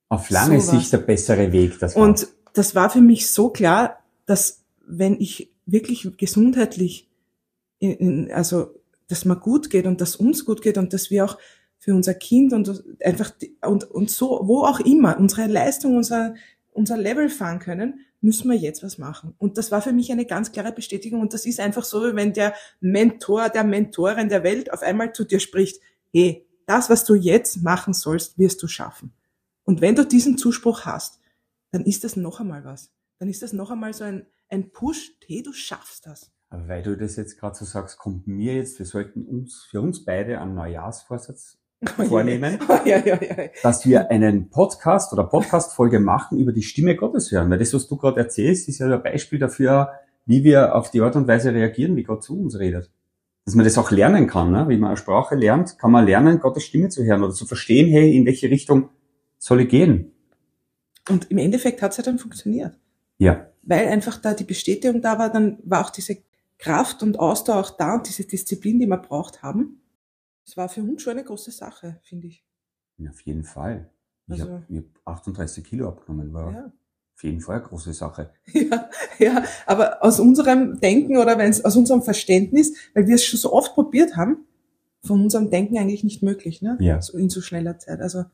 Auf 0.09 0.31
lange 0.31 0.61
Sowas. 0.61 0.81
Sicht 0.81 0.93
der 0.93 0.99
bessere 0.99 1.53
Weg. 1.53 1.79
Das. 1.79 1.95
Und 1.95 2.29
das 2.55 2.75
war 2.75 2.91
für 2.91 3.01
mich 3.01 3.31
so 3.31 3.51
klar, 3.51 4.03
dass 4.27 4.65
wenn 4.87 5.21
ich 5.21 5.53
wirklich 5.67 6.17
gesundheitlich, 6.17 7.09
in, 7.79 7.93
in, 7.93 8.33
also 8.33 8.75
dass 9.07 9.25
mir 9.25 9.37
gut 9.37 9.71
geht 9.71 9.87
und 9.87 10.01
dass 10.01 10.17
uns 10.17 10.45
gut 10.45 10.63
geht 10.63 10.79
und 10.79 10.93
dass 10.93 11.11
wir 11.11 11.25
auch 11.25 11.39
für 11.89 11.95
unser 11.95 12.13
Kind 12.13 12.53
und 12.53 12.85
einfach 13.03 13.33
und, 13.63 13.85
und 13.91 14.11
so, 14.11 14.43
wo 14.43 14.65
auch 14.65 14.79
immer, 14.79 15.19
unsere 15.19 15.47
Leistung, 15.47 15.97
unser, 15.97 16.35
unser 16.71 16.99
Level 16.99 17.31
fahren 17.31 17.61
können, 17.61 18.01
müssen 18.21 18.51
wir 18.51 18.59
jetzt 18.59 18.83
was 18.83 18.99
machen. 18.99 19.35
Und 19.39 19.57
das 19.57 19.71
war 19.71 19.81
für 19.81 19.95
mich 19.95 20.13
eine 20.13 20.27
ganz 20.27 20.53
klare 20.53 20.73
Bestätigung. 20.73 21.23
Und 21.23 21.33
das 21.33 21.47
ist 21.47 21.61
einfach 21.61 21.85
so, 21.85 22.03
wie 22.03 22.15
wenn 22.15 22.35
der 22.35 22.53
Mentor, 22.81 23.49
der 23.49 23.65
Mentorin 23.65 24.29
der 24.29 24.43
Welt 24.43 24.71
auf 24.71 24.83
einmal 24.83 25.15
zu 25.15 25.25
dir 25.25 25.41
spricht, 25.41 25.81
hey, 26.13 26.47
das, 26.67 26.91
was 26.91 27.07
du 27.07 27.15
jetzt 27.15 27.63
machen 27.63 27.95
sollst, 27.95 28.39
wirst 28.39 28.63
du 28.63 28.69
schaffen. 28.69 29.15
Und 29.65 29.81
wenn 29.81 29.95
du 29.95 30.05
diesen 30.05 30.37
Zuspruch 30.37 30.85
hast, 30.85 31.21
dann 31.71 31.87
ist 31.87 32.05
das 32.05 32.17
noch 32.17 32.39
einmal 32.39 32.67
was. 32.67 32.93
Dann 33.19 33.31
ist 33.31 33.41
das 33.41 33.55
noch 33.55 33.71
einmal 33.71 33.95
so 33.95 34.05
ein, 34.05 34.27
ein 34.51 34.73
Push, 34.73 35.13
hey, 35.25 35.43
du 35.43 35.55
schaffst 35.55 36.05
das. 36.05 36.31
Aber 36.51 36.69
weil 36.69 36.83
du 36.83 36.99
das 36.99 37.17
jetzt 37.17 37.39
gerade 37.39 37.57
so 37.57 37.65
sagst, 37.65 37.97
kommt 37.97 38.27
mir 38.27 38.57
jetzt, 38.57 38.79
wir 38.79 38.85
sollten 38.85 39.25
uns 39.25 39.65
für 39.71 39.81
uns 39.81 40.05
beide 40.05 40.39
einen 40.39 40.55
Neujahrsvorsatz 40.55 41.57
vornehmen, 41.87 42.59
ja, 42.85 42.99
ja, 42.99 43.19
ja. 43.23 43.49
dass 43.63 43.87
wir 43.87 44.11
einen 44.11 44.51
Podcast 44.51 45.13
oder 45.13 45.25
Podcast-Folge 45.25 46.01
machen 46.01 46.39
über 46.39 46.53
die 46.53 46.63
Stimme 46.63 46.97
Gottes 46.97 47.31
hören. 47.31 47.51
Weil 47.51 47.59
das, 47.59 47.73
was 47.73 47.87
du 47.87 47.97
gerade 47.97 48.21
erzählst, 48.21 48.69
ist 48.69 48.79
ja 48.79 48.87
ein 48.87 49.03
Beispiel 49.03 49.39
dafür, 49.39 49.91
wie 50.27 50.45
wir 50.45 50.75
auf 50.75 50.91
die 50.91 51.01
Art 51.01 51.17
und 51.17 51.29
Weise 51.29 51.53
reagieren, 51.53 51.97
wie 51.97 52.03
Gott 52.03 52.25
zu 52.25 52.39
uns 52.39 52.59
redet. 52.59 52.91
Dass 53.45 53.55
man 53.55 53.65
das 53.65 53.79
auch 53.79 53.91
lernen 53.91 54.27
kann, 54.27 54.51
ne? 54.51 54.69
wie 54.69 54.77
man 54.77 54.89
eine 54.89 54.97
Sprache 54.97 55.35
lernt, 55.37 55.79
kann 55.79 55.91
man 55.91 56.05
lernen, 56.05 56.41
Gottes 56.41 56.65
Stimme 56.65 56.89
zu 56.89 57.05
hören 57.05 57.23
oder 57.23 57.33
zu 57.33 57.47
verstehen, 57.47 57.89
hey, 57.89 58.15
in 58.15 58.27
welche 58.27 58.51
Richtung 58.51 58.91
soll 59.39 59.63
ich 59.63 59.69
gehen? 59.69 60.13
Und 61.09 61.31
im 61.31 61.39
Endeffekt 61.39 61.81
hat 61.81 61.93
es 61.93 61.97
ja 61.97 62.03
dann 62.03 62.19
funktioniert. 62.19 62.79
Ja, 63.17 63.47
Weil 63.63 63.89
einfach 63.89 64.21
da 64.21 64.35
die 64.35 64.45
Bestätigung 64.45 65.01
da 65.01 65.19
war, 65.19 65.33
dann 65.33 65.59
war 65.65 65.85
auch 65.85 65.91
diese 65.91 66.19
Kraft 66.59 67.03
und 67.03 67.19
Ausdauer 67.19 67.61
auch 67.61 67.71
da 67.71 67.95
und 67.95 68.07
diese 68.07 68.25
Disziplin, 68.25 68.81
die 68.81 68.87
wir 68.87 68.99
braucht 68.99 69.43
haben. 69.43 69.81
Es 70.49 70.57
war 70.57 70.69
für 70.71 70.81
uns 70.83 71.03
schon 71.03 71.13
eine 71.13 71.25
große 71.25 71.51
Sache, 71.51 71.99
finde 72.03 72.29
ich. 72.29 72.43
auf 73.09 73.21
jeden 73.21 73.45
Fall. 73.45 73.91
Ich 74.29 74.41
Also- 74.41 74.55
habe 74.55 74.65
hab 75.05 75.17
38 75.19 75.63
Kilo 75.63 75.89
abgenommen, 75.89 76.33
war 76.33 76.53
Ja. 76.53 76.73
auf 77.15 77.23
jeden 77.23 77.41
Fall 77.41 77.57
eine 77.57 77.65
große 77.67 77.93
Sache. 77.93 78.31
Ja, 78.55 78.89
ja, 79.19 79.45
aber 79.67 80.03
aus 80.03 80.19
unserem 80.21 80.81
Denken 80.81 81.19
oder 81.19 81.37
wenn 81.39 81.51
es 81.51 81.65
aus 81.65 81.77
unserem 81.77 82.03
Verständnis, 82.03 82.73
weil 82.95 83.07
wir 83.07 83.17
es 83.17 83.25
schon 83.25 83.39
so 83.39 83.53
oft 83.53 83.75
probiert 83.75 84.17
haben, 84.17 84.47
von 85.05 85.21
unserem 85.23 85.51
Denken 85.51 85.77
eigentlich 85.79 86.03
nicht 86.03 86.23
möglich, 86.23 86.63
ne? 86.63 86.77
Ja. 86.81 87.01
So 87.03 87.19
in 87.19 87.29
so 87.31 87.41
schneller 87.43 87.79
Zeit. 87.79 88.01
Also 88.01 88.25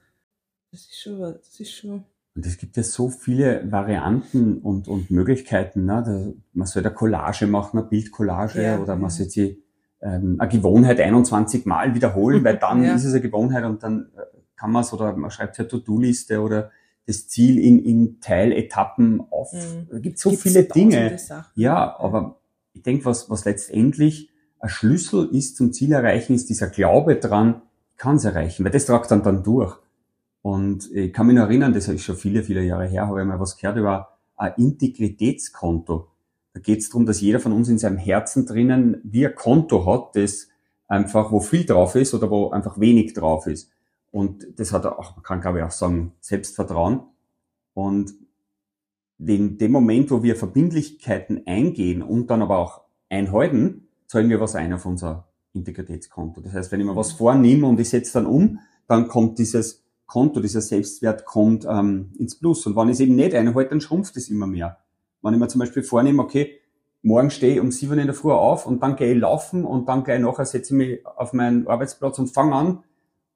das 0.71 0.83
ist 0.83 1.01
schon, 1.01 1.19
das 1.21 1.59
ist 1.61 1.73
schon. 1.73 2.05
Und 2.37 2.47
es 2.47 2.57
gibt 2.59 2.77
ja 2.77 2.83
so 2.85 3.09
viele 3.11 3.71
Varianten 3.71 4.59
und, 4.59 4.87
und 4.89 5.11
Möglichkeiten. 5.11 5.85
Ne? 5.85 6.03
Da, 6.07 6.33
man 6.53 6.67
soll 6.67 6.85
eine 6.85 6.95
Collage 6.95 7.47
machen, 7.49 7.79
eine 7.79 7.89
Bildcollage, 7.89 8.63
Ja, 8.63 8.81
oder 8.81 8.95
man 8.97 9.11
ja. 9.11 9.17
soll 9.17 9.29
sie 9.29 9.64
ähm, 10.05 10.37
eine 10.39 10.51
Gewohnheit 10.51 11.01
21 11.01 11.65
Mal 11.67 11.95
wiederholen, 11.95 12.45
weil 12.45 12.59
dann 12.59 12.85
Ja. 12.85 12.95
ist 12.95 13.05
es 13.05 13.13
eine 13.13 13.23
Gewohnheit 13.23 13.65
und 13.65 13.83
dann 13.83 14.11
äh, 14.17 14.21
kann 14.57 14.71
man 14.71 14.83
es, 14.83 14.93
oder 14.93 15.17
man 15.17 15.31
schreibt 15.31 15.59
halt 15.59 15.71
To-Do-Liste 15.71 16.41
oder 16.41 16.71
das 17.07 17.27
Ziel 17.29 17.59
in, 17.59 17.85
in 17.85 18.21
Teiletappen 18.21 19.23
auf. 19.31 19.53
Mhm. 19.53 19.89
Da 19.91 19.99
gibt 19.99 20.19
so 20.19 20.31
Gibt's 20.31 20.43
viele 20.43 20.65
Dinge. 20.65 21.17
Ja, 21.55 21.99
aber 21.99 22.39
ich 22.73 22.83
denke, 22.83 23.05
was, 23.05 23.29
was 23.29 23.45
letztendlich 23.45 24.31
ein 24.61 24.69
Schlüssel 24.69 25.29
ist 25.33 25.57
zum 25.57 25.73
Ziel 25.73 25.93
erreichen, 25.93 26.35
ist 26.35 26.49
dieser 26.49 26.69
Glaube 26.69 27.17
dran, 27.17 27.63
kann 27.97 28.17
es 28.17 28.25
erreichen, 28.25 28.65
weil 28.65 28.73
das 28.73 28.87
tragt 28.87 29.11
dann 29.11 29.23
dann 29.23 29.43
durch. 29.43 29.77
Und 30.43 30.91
ich 30.93 31.13
kann 31.13 31.27
mich 31.27 31.37
noch 31.37 31.45
erinnern, 31.45 31.73
das 31.73 31.89
ist 31.89 32.03
schon 32.03 32.17
viele, 32.17 32.43
viele 32.43 32.63
Jahre 32.63 32.87
her, 32.87 33.07
habe 33.07 33.21
ich 33.21 33.27
mal 33.27 33.41
was 33.41 33.57
gehört 33.57 33.79
über 33.79 34.09
ein 34.37 34.53
Integritätskonto. 34.57 36.09
Da 36.55 36.61
geht 36.61 36.79
es 36.79 36.89
darum, 36.89 37.05
dass 37.05 37.21
jeder 37.21 37.41
von 37.41 37.53
uns 37.53 37.69
in 37.69 37.79
seinem 37.79 37.99
Herzen 37.99 38.47
drinnen 38.47 39.01
wie 39.03 39.27
ein 39.27 39.35
Konto 39.35 39.85
hat, 39.87 40.17
das 40.17 40.49
einfach, 40.87 41.33
wo 41.33 41.41
viel 41.41 41.67
drauf 41.67 41.97
ist 41.97 42.15
oder 42.15 42.31
wo 42.31 42.51
einfach 42.51 42.79
wenig 42.79 43.13
drauf 43.13 43.47
ist. 43.47 43.71
Und 44.13 44.47
das 44.57 44.73
hat 44.73 44.87
auch, 44.87 45.17
man 45.17 45.25
kann 45.25 45.41
glaube 45.41 45.59
ich 45.59 45.65
auch 45.65 45.73
sagen, 45.73 46.13
Selbstvertrauen. 46.21 47.01
Und 47.75 48.15
in 49.19 49.59
dem 49.59 49.73
Moment, 49.73 50.13
wo 50.13 50.23
wir 50.23 50.37
Verbindlichkeiten 50.37 51.43
eingehen 51.47 52.03
und 52.03 52.29
dann 52.31 52.43
aber 52.43 52.59
auch 52.59 52.83
einhalten, 53.09 53.89
zahlen 54.07 54.31
wir 54.31 54.41
was 54.41 54.55
ein 54.55 54.73
auf 54.73 54.87
unser 54.87 55.29
Integritätskonto. 55.55 56.41
Das 56.41 56.53
heißt, 56.53 56.73
wenn 56.73 56.81
ich 56.81 56.87
mir 56.87 56.97
was 56.97 57.13
vornehme 57.13 57.67
und 57.67 57.81
ich 57.81 57.89
setze 57.89 58.15
dann 58.15 58.27
um, 58.27 58.61
dann 58.87 59.09
kommt 59.09 59.39
dieses 59.39 59.83
Konto, 60.07 60.41
dieser 60.41 60.61
Selbstwert 60.61 61.25
kommt 61.25 61.67
ähm, 61.69 62.13
ins 62.19 62.39
Plus. 62.39 62.67
Und 62.67 62.77
wenn 62.77 62.89
ich 62.89 62.95
es 62.95 63.01
eben 63.01 63.17
nicht 63.17 63.35
einhalte, 63.35 63.71
dann 63.71 63.81
schrumpft 63.81 64.17
es 64.17 64.29
immer 64.29 64.47
mehr. 64.47 64.84
Wenn 65.25 65.35
ich 65.35 65.41
mir 65.41 65.49
zum 65.49 65.59
Beispiel 65.61 65.83
vornehme, 65.83 66.23
okay, 66.23 66.61
morgen 67.03 67.31
stehe 67.31 67.55
ich 67.55 67.61
um 67.61 67.73
sieben 67.73 67.99
in 67.99 68.07
der 68.07 68.15
Früh 68.15 68.31
auf 68.33 68.67
und 68.67 68.83
dann 68.83 68.95
gehe 68.97 69.13
ich 69.13 69.19
laufen 69.19 69.65
und 69.65 69.89
dann 69.89 70.05
gleich 70.05 70.21
nachher 70.21 70.45
setze 70.45 70.75
ich 70.75 70.79
mich 70.79 71.07
auf 71.07 71.33
meinen 71.33 71.67
Arbeitsplatz 71.67 72.19
und 72.19 72.29
fange 72.29 72.55
an 72.55 72.85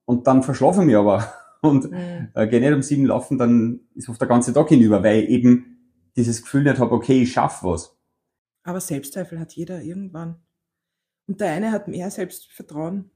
und 0.05 0.27
dann 0.27 0.43
verschlafe 0.43 0.81
ich 0.81 0.87
mich 0.87 0.97
aber 0.97 1.33
und 1.63 1.91
Mhm. 1.91 2.29
äh, 2.35 2.47
gehe 2.47 2.61
nicht 2.61 2.73
um 2.73 2.83
sieben 2.83 3.07
laufen, 3.07 3.39
dann 3.39 3.81
ist 3.95 4.09
oft 4.09 4.21
der 4.21 4.29
ganze 4.29 4.53
Tag 4.53 4.69
hinüber, 4.69 5.03
weil 5.03 5.25
ich 5.25 5.31
eben 5.31 5.79
dieses 6.17 6.43
Gefühl 6.43 6.63
nicht 6.63 6.79
habe, 6.79 6.93
okay, 6.95 7.23
ich 7.23 7.33
schaffe 7.33 7.67
was. 7.67 7.97
Aber 8.65 8.81
Selbstzweifel 8.81 9.41
hat 9.41 9.53
jeder 9.55 9.83
irgendwann. 9.83 10.37
Und 11.27 11.41
der 11.41 11.53
eine 11.53 11.73
hat 11.73 11.89
mehr 11.89 12.11
Selbstvertrauen, 12.11 13.11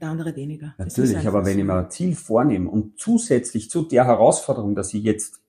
der 0.00 0.08
andere 0.10 0.36
weniger. 0.36 0.74
Natürlich, 0.78 1.26
aber 1.26 1.44
wenn 1.44 1.58
ich 1.58 1.64
mir 1.64 1.74
ein 1.74 1.90
Ziel 1.90 2.14
vornehme 2.14 2.68
und 2.70 2.98
zusätzlich 2.98 3.70
zu 3.70 3.82
der 3.82 4.04
Herausforderung, 4.06 4.74
dass 4.74 4.92
ich 4.94 5.02
jetzt 5.02 5.40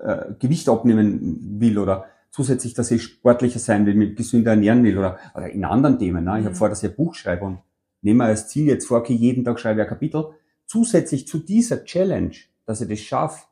äh, 0.00 0.32
Gewicht 0.38 0.68
abnehmen 0.68 1.60
will 1.60 1.78
oder 1.78 2.06
zusätzlich, 2.30 2.74
dass 2.74 2.90
ich 2.90 3.02
sportlicher 3.02 3.58
sein 3.58 3.86
will, 3.86 3.94
mich 3.94 4.16
gesünder 4.16 4.52
ernähren 4.52 4.84
will 4.84 4.98
oder, 4.98 5.18
oder 5.34 5.50
in 5.50 5.64
anderen 5.64 5.98
Themen. 5.98 6.24
Ne? 6.24 6.36
Ich 6.36 6.42
mhm. 6.42 6.46
habe 6.46 6.56
vor, 6.56 6.68
dass 6.68 6.82
ich 6.82 6.90
ein 6.90 6.96
Buch 6.96 7.14
schreibe 7.14 7.44
und 7.44 7.58
nehme 8.02 8.24
als 8.24 8.48
Ziel 8.48 8.66
jetzt 8.66 8.86
vor, 8.86 8.98
okay, 8.98 9.14
jeden 9.14 9.44
Tag 9.44 9.58
schreibe 9.58 9.80
ich 9.80 9.86
ein 9.86 9.90
Kapitel. 9.90 10.30
Zusätzlich 10.66 11.26
zu 11.26 11.38
dieser 11.38 11.84
Challenge, 11.84 12.34
dass 12.66 12.80
ich 12.80 12.88
das 12.88 13.00
schaffe, 13.00 13.46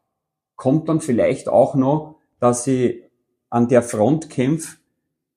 kommt 0.54 0.88
dann 0.88 1.00
vielleicht 1.00 1.48
auch 1.48 1.74
noch, 1.74 2.16
dass 2.38 2.66
ich 2.66 3.02
an 3.50 3.68
der 3.68 3.82
Front 3.82 4.30
kämpfe, 4.30 4.76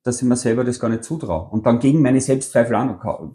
dass 0.09 0.21
ich 0.21 0.27
mir 0.27 0.35
selber 0.35 0.63
das 0.63 0.79
gar 0.79 0.89
nicht 0.89 1.03
zutraue. 1.03 1.49
Und 1.49 1.65
dann 1.65 1.79
gegen 1.79 2.01
meine 2.01 2.19
Selbstzweifel 2.19 2.75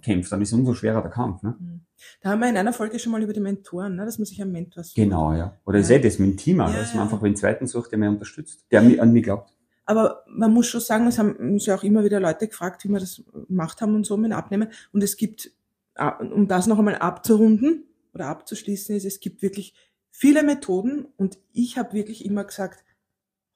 kämpfe, 0.02 0.30
dann 0.30 0.42
ist 0.42 0.52
umso 0.52 0.74
schwerer 0.74 1.02
der 1.02 1.10
Kampf. 1.10 1.42
Ne? 1.42 1.56
Mhm. 1.58 1.80
Da 2.20 2.30
haben 2.30 2.40
wir 2.40 2.48
in 2.48 2.56
einer 2.56 2.72
Folge 2.72 2.98
schon 2.98 3.12
mal 3.12 3.22
über 3.22 3.32
die 3.32 3.40
Mentoren, 3.40 3.96
ne? 3.96 4.04
dass 4.04 4.18
man 4.18 4.26
sich 4.26 4.40
einen 4.42 4.52
Mentor 4.52 4.84
sucht. 4.84 4.96
Genau, 4.96 5.32
ja. 5.32 5.56
Oder 5.64 5.78
ja. 5.78 5.80
ich 5.82 5.86
sehe 5.86 6.00
das 6.00 6.18
mit 6.18 6.30
dem 6.30 6.36
Team, 6.36 6.58
ja, 6.58 6.70
dass 6.70 6.94
man 6.94 7.04
einfach 7.04 7.22
einen 7.22 7.36
zweiten 7.36 7.66
sucht, 7.66 7.92
der 7.92 7.98
mir 7.98 8.08
unterstützt, 8.08 8.66
der 8.70 8.80
an 8.80 9.12
mich 9.12 9.22
glaubt. 9.22 9.54
Aber 9.86 10.24
man 10.26 10.52
muss 10.52 10.66
schon 10.66 10.80
sagen, 10.80 11.06
es 11.06 11.18
haben 11.18 11.36
uns 11.36 11.66
ja 11.66 11.76
auch 11.76 11.82
immer 11.82 12.04
wieder 12.04 12.18
Leute 12.18 12.48
gefragt, 12.48 12.84
wie 12.84 12.88
wir 12.88 13.00
das 13.00 13.22
gemacht 13.48 13.80
haben 13.80 13.94
und 13.94 14.06
so 14.06 14.16
mit 14.16 14.32
Abnehmen. 14.32 14.68
Und 14.92 15.02
es 15.02 15.16
gibt, 15.16 15.52
äh, 15.94 16.10
um 16.10 16.48
das 16.48 16.66
noch 16.66 16.78
einmal 16.78 16.96
abzurunden 16.96 17.84
oder 18.14 18.26
abzuschließen, 18.26 18.96
ist, 18.96 19.04
es 19.04 19.20
gibt 19.20 19.42
wirklich 19.42 19.74
viele 20.10 20.42
Methoden 20.42 21.06
und 21.16 21.38
ich 21.52 21.76
habe 21.78 21.92
wirklich 21.92 22.24
immer 22.24 22.44
gesagt, 22.44 22.84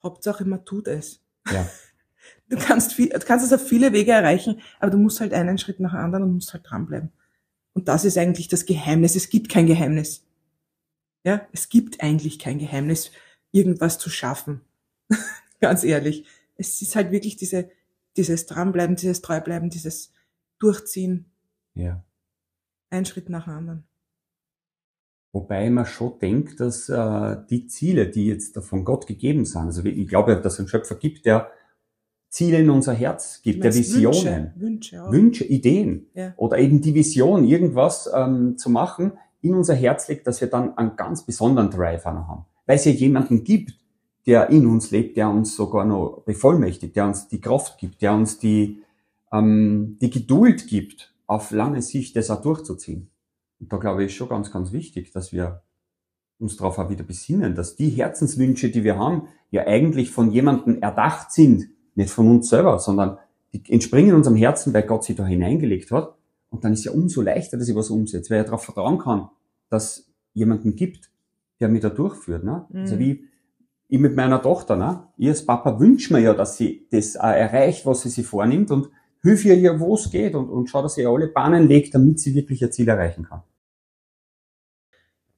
Hauptsache 0.03 0.45
man 0.45 0.65
tut 0.65 0.87
es. 0.87 1.21
Ja. 1.51 1.67
Du 2.49 2.57
kannst, 2.57 2.93
viel, 2.93 3.09
du 3.09 3.19
kannst 3.19 3.45
es 3.45 3.53
auf 3.53 3.67
viele 3.67 3.93
Wege 3.93 4.11
erreichen, 4.11 4.59
aber 4.79 4.91
du 4.91 4.97
musst 4.97 5.21
halt 5.21 5.33
einen 5.33 5.59
Schritt 5.59 5.79
nach 5.79 5.91
dem 5.91 5.99
anderen 5.99 6.23
und 6.23 6.33
musst 6.33 6.53
halt 6.53 6.63
dranbleiben. 6.67 7.11
Und 7.73 7.87
das 7.87 8.05
ist 8.05 8.17
eigentlich 8.17 8.47
das 8.47 8.65
Geheimnis. 8.65 9.15
Es 9.15 9.29
gibt 9.29 9.49
kein 9.49 9.67
Geheimnis. 9.67 10.25
Ja, 11.23 11.47
es 11.51 11.69
gibt 11.69 12.01
eigentlich 12.01 12.39
kein 12.39 12.57
Geheimnis, 12.57 13.11
irgendwas 13.51 13.99
zu 13.99 14.09
schaffen. 14.09 14.61
Ganz 15.61 15.83
ehrlich. 15.83 16.25
Es 16.57 16.81
ist 16.81 16.95
halt 16.95 17.11
wirklich 17.11 17.37
diese, 17.37 17.69
dieses 18.17 18.47
Dranbleiben, 18.47 18.95
dieses 18.95 19.21
Treubleiben, 19.21 19.69
dieses 19.69 20.11
Durchziehen. 20.57 21.25
Ja. 21.75 22.03
Ein 22.89 23.05
Schritt 23.05 23.29
nach 23.29 23.45
dem 23.45 23.53
anderen. 23.53 23.83
Wobei 25.31 25.69
man 25.69 25.85
schon 25.85 26.17
denkt, 26.17 26.59
dass 26.59 26.89
äh, 26.89 27.37
die 27.49 27.67
Ziele, 27.67 28.09
die 28.09 28.25
jetzt 28.25 28.57
von 28.63 28.83
Gott 28.83 29.05
gegeben 29.05 29.45
sind, 29.45 29.61
also 29.61 29.85
ich 29.85 30.07
glaube, 30.07 30.41
dass 30.41 30.53
es 30.53 30.59
einen 30.59 30.67
Schöpfer 30.67 30.95
gibt, 30.95 31.25
der 31.25 31.51
Ziele 32.29 32.59
in 32.59 32.69
unser 32.69 32.93
Herz 32.93 33.41
gibt, 33.41 33.63
der 33.63 33.73
Visionen, 33.73 34.53
Wünsche, 34.55 34.97
Wünsche. 34.97 35.11
Wünsche 35.11 35.43
Ideen 35.45 36.07
ja. 36.13 36.33
oder 36.37 36.59
eben 36.59 36.81
die 36.81 36.93
Vision, 36.93 37.43
irgendwas 37.43 38.09
ähm, 38.13 38.57
zu 38.57 38.69
machen, 38.69 39.13
in 39.41 39.55
unser 39.55 39.73
Herz 39.73 40.07
legt, 40.07 40.27
dass 40.27 40.39
wir 40.41 40.47
dann 40.47 40.77
einen 40.77 40.95
ganz 40.95 41.25
besonderen 41.25 41.71
Drive 41.71 42.05
haben. 42.05 42.45
Weil 42.65 42.75
es 42.75 42.85
ja 42.85 42.91
jemanden 42.91 43.43
gibt, 43.43 43.73
der 44.27 44.49
in 44.49 44.67
uns 44.67 44.91
lebt, 44.91 45.17
der 45.17 45.29
uns 45.29 45.55
sogar 45.55 45.85
noch 45.85 46.21
bevollmächtigt, 46.25 46.95
der 46.95 47.05
uns 47.05 47.27
die 47.27 47.41
Kraft 47.41 47.79
gibt, 47.79 48.01
der 48.01 48.13
uns 48.13 48.37
die, 48.37 48.83
ähm, 49.31 49.97
die 50.01 50.11
Geduld 50.11 50.67
gibt, 50.67 51.15
auf 51.25 51.51
lange 51.51 51.81
Sicht 51.81 52.15
das 52.15 52.29
auch 52.29 52.41
durchzuziehen. 52.41 53.09
Und 53.59 53.73
da 53.73 53.77
glaube 53.77 54.03
ich, 54.03 54.11
ist 54.11 54.17
schon 54.17 54.29
ganz, 54.29 54.51
ganz 54.51 54.71
wichtig, 54.71 55.11
dass 55.11 55.33
wir 55.33 55.63
uns 56.37 56.57
darauf 56.57 56.77
auch 56.77 56.89
wieder 56.89 57.03
besinnen, 57.03 57.55
dass 57.55 57.75
die 57.75 57.89
Herzenswünsche, 57.89 58.69
die 58.69 58.83
wir 58.83 58.97
haben, 58.97 59.27
ja 59.51 59.65
eigentlich 59.65 60.11
von 60.11 60.31
jemandem 60.31 60.81
erdacht 60.81 61.31
sind, 61.31 61.69
nicht 61.95 62.09
von 62.09 62.27
uns 62.27 62.49
selber, 62.49 62.79
sondern 62.79 63.17
die 63.53 63.61
entspringen 63.71 64.15
unserem 64.15 64.37
Herzen, 64.37 64.73
weil 64.73 64.83
Gott 64.83 65.03
sie 65.03 65.15
da 65.15 65.25
hineingelegt 65.25 65.91
hat. 65.91 66.15
Und 66.49 66.63
dann 66.63 66.73
ist 66.73 66.85
ja 66.85 66.91
umso 66.91 67.21
leichter, 67.21 67.57
dass 67.57 67.67
ich 67.67 67.75
was 67.75 67.89
umsetze, 67.89 68.31
weil 68.31 68.41
ich 68.41 68.45
darauf 68.45 68.63
vertrauen 68.63 68.97
kann, 68.97 69.29
dass 69.69 70.09
jemanden 70.33 70.75
gibt, 70.75 71.11
der 71.59 71.69
mich 71.69 71.81
da 71.81 71.89
durchführt. 71.89 72.43
Ne? 72.43 72.65
Also 72.65 72.73
mhm. 72.73 72.81
Also 72.81 72.99
wie 72.99 73.25
ich 73.87 73.99
mit 73.99 74.15
meiner 74.15 74.41
Tochter, 74.41 74.75
ne? 74.75 75.07
ihr 75.17 75.31
als 75.31 75.45
Papa 75.45 75.79
wünscht 75.79 76.11
mir 76.11 76.19
ja, 76.19 76.33
dass 76.33 76.57
sie 76.57 76.87
das 76.91 77.15
erreicht, 77.15 77.85
was 77.85 78.01
sie 78.01 78.09
sich 78.09 78.25
vornimmt 78.25 78.69
und 78.71 78.89
hilf 79.21 79.45
ihr, 79.45 79.79
wo 79.79 79.95
es 79.95 80.09
geht 80.11 80.35
und, 80.35 80.49
und 80.49 80.69
schau, 80.69 80.81
dass 80.81 80.95
sie 80.95 81.05
alle 81.05 81.27
Bahnen 81.27 81.67
legt, 81.67 81.95
damit 81.95 82.19
sie 82.19 82.35
wirklich 82.35 82.61
ihr 82.61 82.71
Ziel 82.71 82.87
erreichen 82.87 83.25
kann. 83.25 83.41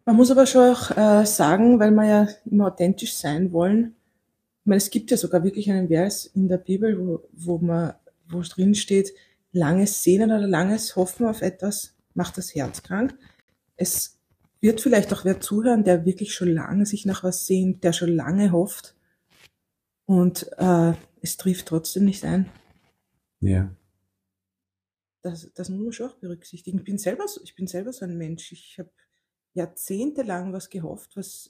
Man 0.05 0.15
muss 0.15 0.31
aber 0.31 0.45
schon 0.45 0.75
auch 0.75 0.91
äh, 0.97 1.25
sagen, 1.25 1.79
weil 1.79 1.91
wir 1.91 2.05
ja 2.05 2.27
immer 2.49 2.67
authentisch 2.67 3.15
sein 3.15 3.51
wollen, 3.51 3.95
ich 4.61 4.67
meine, 4.67 4.77
es 4.77 4.91
gibt 4.91 5.09
ja 5.09 5.17
sogar 5.17 5.43
wirklich 5.43 5.71
einen 5.71 5.87
Vers 5.87 6.27
in 6.27 6.47
der 6.47 6.59
Bibel, 6.59 6.99
wo, 6.99 7.27
wo 7.31 7.57
man, 7.57 7.95
wo 8.27 8.41
drin 8.41 8.75
steht, 8.75 9.11
langes 9.51 10.03
Sehnen 10.03 10.31
oder 10.31 10.47
langes 10.47 10.95
Hoffen 10.95 11.25
auf 11.25 11.41
etwas 11.41 11.95
macht 12.13 12.37
das 12.37 12.53
Herz 12.53 12.83
krank. 12.83 13.17
Es 13.75 14.19
wird 14.59 14.79
vielleicht 14.79 15.11
auch 15.13 15.25
wer 15.25 15.41
zuhören, 15.41 15.83
der 15.83 16.05
wirklich 16.05 16.35
schon 16.35 16.49
lange 16.49 16.85
sich 16.85 17.07
nach 17.07 17.23
was 17.23 17.47
sehnt, 17.47 17.83
der 17.83 17.93
schon 17.93 18.15
lange 18.15 18.51
hofft 18.51 18.95
und 20.05 20.47
äh, 20.57 20.93
es 21.21 21.37
trifft 21.37 21.67
trotzdem 21.67 22.05
nicht 22.05 22.23
ein. 22.23 22.47
Ja. 23.39 23.75
Das, 25.23 25.51
das 25.53 25.69
muss 25.69 25.81
man 25.81 25.91
schon 25.91 26.09
auch 26.09 26.15
berücksichtigen. 26.15 26.77
Ich 26.79 26.83
bin 26.83 26.99
selber, 26.99 27.25
ich 27.43 27.55
bin 27.55 27.65
selber 27.65 27.93
so 27.93 28.05
ein 28.05 28.17
Mensch. 28.17 28.51
Ich 28.51 28.77
habe 28.77 28.91
jahrzehntelang 29.53 30.53
was 30.53 30.69
gehofft, 30.69 31.17
was 31.17 31.49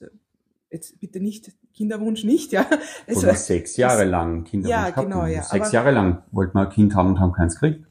jetzt 0.71 0.99
bitte 0.99 1.19
nicht, 1.19 1.51
Kinderwunsch 1.73 2.23
nicht, 2.23 2.51
ja. 2.51 2.65
Also, 3.07 3.27
Oder 3.27 3.35
sechs 3.35 3.77
Jahre 3.77 4.03
das, 4.03 4.11
lang 4.11 4.43
Kinderwunsch 4.45 4.71
Ja, 4.71 4.89
genau, 4.89 5.25
ja. 5.25 5.43
Sechs 5.43 5.67
aber, 5.67 5.73
Jahre 5.73 5.91
lang 5.91 6.23
wollten 6.31 6.57
wir 6.57 6.67
ein 6.67 6.69
Kind 6.69 6.95
haben 6.95 7.09
und 7.09 7.19
haben 7.19 7.33
keins 7.33 7.59
gekriegt. 7.59 7.85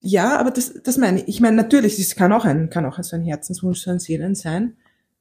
Ja, 0.00 0.38
aber 0.38 0.50
das, 0.50 0.74
das 0.82 0.96
meine 0.96 1.20
ich. 1.20 1.28
Ich 1.28 1.40
meine, 1.40 1.56
natürlich, 1.56 1.98
es 1.98 2.14
kann 2.14 2.32
auch 2.32 2.44
ein, 2.44 2.70
kann 2.70 2.86
auch 2.86 3.02
so 3.02 3.16
ein 3.16 3.24
Herzenswunsch, 3.24 3.80
so 3.80 3.90
ein 3.90 3.98
Seelen 3.98 4.34
sein. 4.34 4.76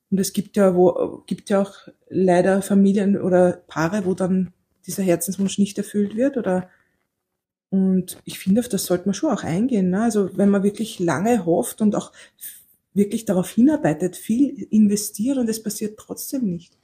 Und 0.09 0.19
es 0.19 0.33
gibt 0.33 0.55
ja, 0.55 0.75
wo, 0.75 1.23
gibt 1.25 1.49
ja 1.49 1.61
auch 1.61 1.73
leider 2.09 2.61
Familien 2.61 3.19
oder 3.19 3.63
Paare, 3.67 4.05
wo 4.05 4.13
dann 4.13 4.53
dieser 4.85 5.03
Herzenswunsch 5.03 5.57
nicht 5.57 5.77
erfüllt 5.77 6.15
wird 6.15 6.37
oder, 6.37 6.69
und 7.69 8.17
ich 8.23 8.39
finde, 8.39 8.61
auf 8.61 8.69
das 8.69 8.85
sollte 8.85 9.05
man 9.07 9.13
schon 9.13 9.31
auch 9.31 9.43
eingehen. 9.43 9.89
Ne? 9.89 10.03
Also, 10.03 10.37
wenn 10.37 10.49
man 10.49 10.63
wirklich 10.63 10.99
lange 10.99 11.45
hofft 11.45 11.81
und 11.81 11.95
auch 11.95 12.13
wirklich 12.93 13.25
darauf 13.25 13.49
hinarbeitet, 13.49 14.15
viel 14.15 14.67
investiert 14.69 15.37
und 15.37 15.49
es 15.49 15.61
passiert 15.61 15.97
trotzdem 15.97 16.45
nicht. 16.45 16.76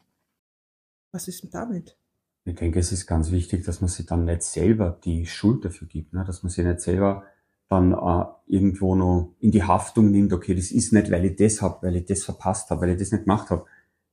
Was 1.13 1.27
ist 1.27 1.43
denn 1.43 1.51
damit? 1.51 1.95
Ich 2.43 2.55
denke, 2.55 2.79
es 2.79 2.91
ist 2.91 3.07
ganz 3.07 3.31
wichtig, 3.31 3.63
dass 3.63 3.79
man 3.79 3.89
sich 3.89 4.05
dann 4.05 4.25
nicht 4.25 4.41
selber 4.41 4.99
die 5.05 5.25
Schuld 5.27 5.63
dafür 5.63 5.87
gibt, 5.87 6.11
ne? 6.11 6.25
dass 6.25 6.43
man 6.43 6.49
sich 6.49 6.65
nicht 6.65 6.81
selber 6.81 7.23
dann 7.69 7.93
äh, 7.93 8.25
irgendwo 8.47 8.95
noch 8.95 9.33
in 9.39 9.51
die 9.51 9.63
Haftung 9.63 10.11
nimmt, 10.11 10.33
okay, 10.33 10.55
das 10.55 10.71
ist 10.71 10.91
nicht, 10.91 11.09
weil 11.11 11.23
ich 11.25 11.35
das 11.37 11.61
hab, 11.61 11.81
weil 11.83 11.95
ich 11.95 12.05
das 12.05 12.23
verpasst 12.23 12.69
habe, 12.69 12.81
weil 12.81 12.89
ich 12.89 12.99
das 12.99 13.11
nicht 13.11 13.23
gemacht 13.23 13.49
habe. 13.51 13.65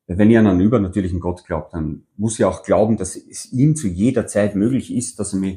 Wenn 0.07 0.31
ich 0.31 0.39
an 0.39 0.47
einen 0.47 0.61
übernatürlichen 0.61 1.21
Gott 1.21 1.45
glaubt, 1.47 1.73
dann 1.75 2.05
muss 2.17 2.39
ich 2.39 2.45
auch 2.45 2.63
glauben, 2.63 2.97
dass 2.97 3.17
es 3.17 3.51
ihm 3.53 3.77
zu 3.77 3.89
jeder 3.89 4.27
Zeit 4.27 4.55
möglich 4.55 4.95
ist, 4.95 5.19
dass 5.19 5.33
er 5.33 5.41
mich 5.41 5.57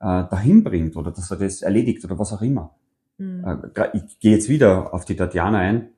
äh, 0.00 0.24
dahin 0.30 0.62
bringt 0.62 0.96
oder 0.96 1.10
dass 1.10 1.30
er 1.30 1.38
das 1.38 1.62
erledigt 1.62 2.04
oder 2.04 2.18
was 2.18 2.32
auch 2.32 2.42
immer. 2.42 2.74
Mhm. 3.18 3.44
Äh, 3.74 3.88
ich 3.94 4.20
gehe 4.20 4.32
jetzt 4.32 4.48
wieder 4.48 4.94
auf 4.94 5.04
die 5.04 5.16
Tatjana 5.16 5.58
ein. 5.58 5.88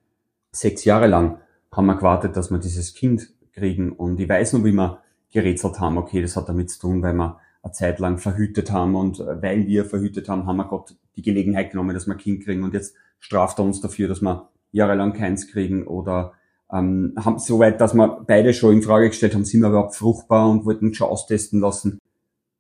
Sechs 0.52 0.84
Jahre 0.84 1.06
lang 1.06 1.38
haben 1.70 1.86
wir 1.86 1.96
gewartet, 1.96 2.36
dass 2.36 2.50
wir 2.50 2.58
dieses 2.58 2.94
Kind 2.94 3.28
kriegen. 3.56 3.92
Und 3.92 4.20
ich 4.20 4.28
weiß 4.28 4.52
noch, 4.52 4.64
wie 4.64 4.72
wir 4.72 5.02
gerätselt 5.32 5.80
haben, 5.80 5.98
okay, 5.98 6.22
das 6.22 6.36
hat 6.36 6.48
damit 6.48 6.70
zu 6.70 6.80
tun, 6.80 7.02
weil 7.02 7.14
wir 7.14 7.40
eine 7.62 7.72
Zeit 7.72 7.98
lang 7.98 8.18
verhütet 8.18 8.70
haben 8.70 8.94
und 8.94 9.18
äh, 9.18 9.42
weil 9.42 9.66
wir 9.66 9.84
verhütet 9.84 10.28
haben, 10.28 10.46
haben 10.46 10.56
wir 10.56 10.66
Gott 10.66 10.94
die 11.16 11.22
Gelegenheit 11.22 11.70
genommen, 11.70 11.94
dass 11.94 12.06
wir 12.06 12.14
ein 12.14 12.18
Kind 12.18 12.44
kriegen 12.44 12.62
und 12.62 12.75
jetzt 12.75 12.94
straft 13.18 13.58
er 13.58 13.64
uns 13.64 13.80
dafür, 13.80 14.08
dass 14.08 14.20
wir 14.20 14.48
jahrelang 14.70 15.12
keins 15.12 15.48
kriegen 15.48 15.86
oder 15.86 16.34
ähm, 16.72 17.14
haben 17.16 17.38
so 17.38 17.58
weit, 17.58 17.80
dass 17.80 17.94
wir 17.94 18.25
beide 18.26 18.52
schon 18.52 18.75
in 18.75 18.82
Frage 18.82 19.08
gestellt 19.08 19.34
haben, 19.34 19.44
sind 19.44 19.62
wir 19.62 19.68
überhaupt 19.70 19.96
fruchtbar 19.96 20.48
und 20.48 20.64
wollten 20.64 20.94
schon 20.94 21.08
austesten 21.08 21.60
lassen 21.60 21.98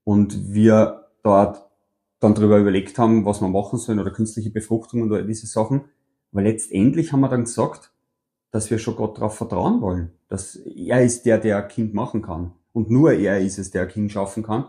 und 0.04 0.52
wir 0.52 1.08
dort 1.22 1.66
dann 2.20 2.34
darüber 2.34 2.58
überlegt 2.58 2.98
haben, 2.98 3.24
was 3.24 3.40
wir 3.40 3.48
machen 3.48 3.78
sollen 3.78 3.98
oder 3.98 4.10
künstliche 4.10 4.50
Befruchtung 4.50 5.02
oder 5.02 5.22
diese 5.22 5.46
Sachen. 5.46 5.84
Aber 6.32 6.42
letztendlich 6.42 7.12
haben 7.12 7.20
wir 7.20 7.28
dann 7.28 7.44
gesagt, 7.44 7.92
dass 8.56 8.70
wir 8.70 8.78
schon 8.78 8.96
Gott 8.96 9.18
darauf 9.18 9.36
vertrauen 9.36 9.82
wollen, 9.82 10.12
dass 10.28 10.56
er 10.56 11.04
ist 11.04 11.26
der, 11.26 11.36
der 11.36 11.62
ein 11.62 11.68
Kind 11.68 11.92
machen 11.92 12.22
kann. 12.22 12.52
Und 12.72 12.90
nur 12.90 13.12
er 13.12 13.38
ist 13.38 13.58
es, 13.58 13.70
der 13.70 13.82
ein 13.82 13.88
Kind 13.88 14.10
schaffen 14.10 14.42
kann. 14.42 14.64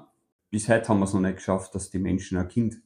Bis 0.49 0.67
heute 0.67 0.89
haben 0.89 0.99
wir 0.99 1.05
es 1.05 1.13
noch 1.13 1.21
nicht 1.21 1.37
geschafft, 1.37 1.73
dass 1.73 1.89
die 1.89 1.97
Menschen 1.97 2.37
ein 2.37 2.49
Kind, 2.49 2.81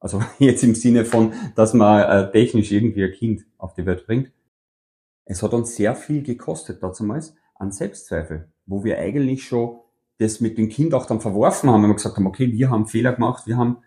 also 0.00 0.22
jetzt 0.38 0.64
im 0.64 0.74
Sinne 0.74 1.04
von, 1.04 1.34
dass 1.54 1.74
man 1.74 2.08
äh, 2.10 2.32
technisch 2.32 2.72
irgendwie 2.72 3.04
ein 3.04 3.12
Kind 3.12 3.44
auf 3.58 3.74
die 3.74 3.84
Welt 3.84 4.06
bringt. 4.06 4.32
Es 5.26 5.42
hat 5.42 5.52
uns 5.52 5.76
sehr 5.76 5.94
viel 5.94 6.22
gekostet 6.22 6.82
damals 6.82 7.34
an 7.56 7.70
Selbstzweifel, 7.70 8.48
wo 8.64 8.84
wir 8.84 8.98
eigentlich 9.00 9.44
schon 9.44 9.80
das 10.16 10.40
mit 10.40 10.56
dem 10.56 10.70
Kind 10.70 10.94
auch 10.94 11.04
dann 11.04 11.20
verworfen 11.20 11.68
haben, 11.68 11.82
wenn 11.82 11.90
wir 11.90 11.96
gesagt 11.96 12.16
haben, 12.16 12.26
okay, 12.26 12.50
wir 12.50 12.70
haben 12.70 12.86
Fehler 12.86 13.12
gemacht, 13.12 13.46
wir 13.46 13.58
haben, 13.58 13.82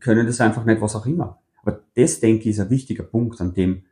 können 0.00 0.26
das 0.26 0.40
einfach 0.40 0.64
nicht, 0.64 0.80
was 0.80 0.96
auch 0.96 1.04
immer. 1.04 1.42
Aber 1.60 1.82
das, 1.96 2.18
denke 2.20 2.44
ich, 2.44 2.56
ist 2.56 2.60
ein 2.60 2.70
wichtiger 2.70 3.04
Punkt, 3.04 3.42
an 3.42 3.52
dem, 3.52 3.84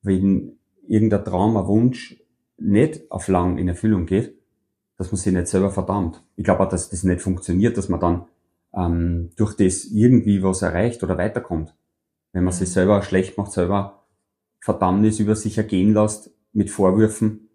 wenn 0.00 0.58
irgendein 0.86 1.24
Traum, 1.24 1.56
ein 1.56 1.66
Wunsch 1.66 2.22
nicht 2.58 3.10
auf 3.10 3.28
lang 3.28 3.58
in 3.58 3.68
Erfüllung 3.68 4.06
geht, 4.06 4.38
dass 4.96 5.10
man 5.10 5.18
sich 5.18 5.32
nicht 5.32 5.48
selber 5.48 5.70
verdammt. 5.70 6.22
Ich 6.36 6.44
glaube 6.44 6.64
auch, 6.64 6.68
dass 6.68 6.90
das 6.90 7.02
nicht 7.02 7.20
funktioniert, 7.20 7.76
dass 7.76 7.88
man 7.88 8.00
dann 8.00 8.26
ähm, 8.74 9.30
durch 9.36 9.54
das 9.54 9.84
irgendwie 9.84 10.42
was 10.42 10.62
erreicht 10.62 11.02
oder 11.02 11.18
weiterkommt. 11.18 11.74
Wenn 12.32 12.44
man 12.44 12.52
sich 12.52 12.68
mhm. 12.68 12.72
selber 12.72 13.02
schlecht 13.02 13.36
macht, 13.36 13.52
selber 13.52 14.06
Verdammnis 14.60 15.18
über 15.18 15.34
sich 15.34 15.58
ergehen 15.58 15.92
lässt 15.92 16.30
mit 16.52 16.70
Vorwürfen 16.70 17.48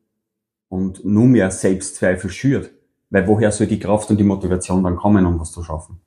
und 0.68 1.06
nur 1.06 1.28
mehr 1.28 1.52
Selbstzweifel 1.52 2.30
schürt. 2.30 2.72
Weil 3.10 3.28
woher 3.28 3.52
soll 3.52 3.68
die 3.68 3.80
Kraft 3.80 4.10
und 4.10 4.18
die 4.18 4.26
Motivation 4.26 4.84
dann 4.84 4.98
kommen, 4.98 5.26
um 5.26 5.40
was 5.40 5.54
zu 5.54 5.64
schaffen? 5.64 6.02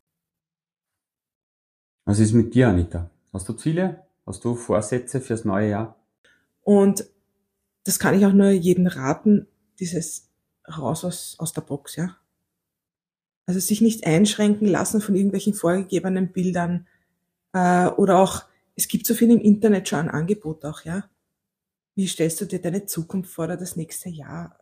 Was 2.05 2.19
ist 2.19 2.35
mit 2.35 2.55
dir, 2.55 2.69
Anita? 2.69 3.11
Hast 3.33 3.49
du 3.49 3.55
Ziele? 3.55 4.05
Hast 4.27 4.45
du 4.45 4.55
Vorsätze 4.55 5.21
fürs 5.21 5.45
neue 5.45 5.71
Jahr? 5.71 6.00
Und 6.63 7.05
das 7.85 7.99
kann 7.99 8.19
ich 8.19 8.27
auch 8.27 8.33
nur 8.33 8.51
jedem 8.51 8.87
raten, 8.87 9.47
dieses 9.79 10.31
raus 10.69 11.05
aus, 11.05 11.37
aus 11.39 11.53
der 11.53 11.63
Box, 11.63 11.97
ja. 11.97 12.17
Also 13.47 13.59
sich 13.59 13.81
nicht 13.81 14.07
einschränken 14.07 14.69
lassen 14.69 15.01
von 15.01 15.17
irgendwelchen 15.17 15.55
vorgegebenen 15.55 16.33
Bildern 16.33 16.87
äh, 17.53 17.87
oder 17.87 18.19
auch, 18.19 18.45
es 18.77 18.87
gibt 18.89 19.07
so 19.07 19.15
viel 19.15 19.31
im 19.31 19.41
Internet 19.41 19.89
schon 19.89 19.99
ein 20.01 20.11
Angebot 20.11 20.65
auch, 20.65 20.83
ja. 20.85 21.09
Wie 21.97 22.07
stellst 22.07 22.41
du 22.41 22.45
dir 22.45 22.61
deine 22.61 22.87
Zukunft 22.87 23.33
vor 23.33 23.47
oder 23.47 23.57
das 23.57 23.77
nächste 23.77 24.09
Jahr? 24.09 24.59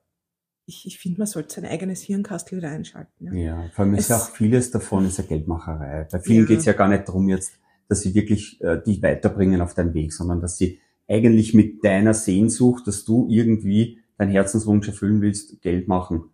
Ich, 0.64 0.86
ich 0.86 0.98
finde, 0.98 1.18
man 1.18 1.26
sollte 1.26 1.54
sein 1.54 1.66
eigenes 1.66 2.02
Hirnkastel 2.02 2.58
wieder 2.58 2.70
einschalten. 2.70 3.26
Ja, 3.26 3.32
ja 3.32 3.70
vor 3.74 3.84
allem 3.84 3.94
ist 3.94 4.10
ja 4.10 4.16
auch 4.16 4.30
vieles 4.30 4.70
davon 4.70 5.06
ist 5.06 5.18
ja 5.18 5.24
Geldmacherei. 5.24 6.06
Bei 6.10 6.20
vielen 6.20 6.40
ja. 6.40 6.46
geht 6.46 6.58
es 6.60 6.64
ja 6.64 6.72
gar 6.72 6.88
nicht 6.88 7.08
darum 7.08 7.28
jetzt, 7.28 7.52
dass 7.88 8.00
sie 8.00 8.14
wirklich 8.14 8.60
äh, 8.60 8.82
dich 8.82 9.02
weiterbringen 9.02 9.60
auf 9.60 9.74
deinen 9.74 9.94
Weg, 9.94 10.12
sondern 10.12 10.40
dass 10.40 10.56
sie 10.56 10.80
eigentlich 11.08 11.54
mit 11.54 11.84
deiner 11.84 12.14
Sehnsucht, 12.14 12.86
dass 12.86 13.04
du 13.04 13.26
irgendwie 13.30 13.98
deinen 14.18 14.30
Herzenswunsch 14.30 14.86
erfüllen 14.86 15.20
willst, 15.22 15.62
Geld 15.62 15.88
machen 15.88 16.24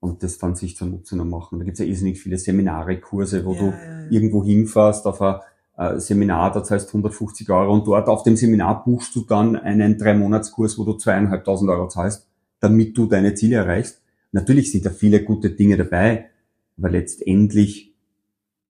und 0.00 0.22
das 0.22 0.38
dann 0.38 0.54
sich 0.54 0.76
zunutze 0.76 1.16
noch 1.16 1.24
machen. 1.24 1.58
Da 1.58 1.64
gibt's 1.64 1.80
ja 1.80 1.86
irrsinnig 1.86 2.20
viele 2.20 2.38
Seminare, 2.38 2.98
Kurse, 2.98 3.44
wo 3.44 3.52
ja, 3.54 3.60
du 3.60 3.66
ja, 3.66 4.10
irgendwo 4.10 4.42
hinfährst 4.42 5.06
auf 5.06 5.20
ein 5.20 5.40
äh, 5.76 6.00
Seminar, 6.00 6.52
das 6.52 6.70
heißt 6.70 6.88
150 6.88 7.50
Euro 7.50 7.72
und 7.74 7.86
dort 7.86 8.08
auf 8.08 8.22
dem 8.22 8.36
Seminar 8.36 8.84
buchst 8.84 9.14
du 9.14 9.22
dann 9.22 9.54
einen 9.56 9.98
Drei-Monats-Kurs, 9.98 10.78
wo 10.78 10.84
du 10.84 10.94
zweieinhalbtausend 10.94 11.70
Euro 11.70 11.88
zahlst, 11.88 12.28
damit 12.60 12.96
du 12.96 13.06
deine 13.06 13.34
Ziele 13.34 13.56
erreichst. 13.56 14.00
Natürlich 14.32 14.72
sind 14.72 14.86
da 14.86 14.90
viele 14.90 15.22
gute 15.22 15.50
Dinge 15.50 15.76
dabei, 15.76 16.30
aber 16.78 16.88
letztendlich 16.88 17.94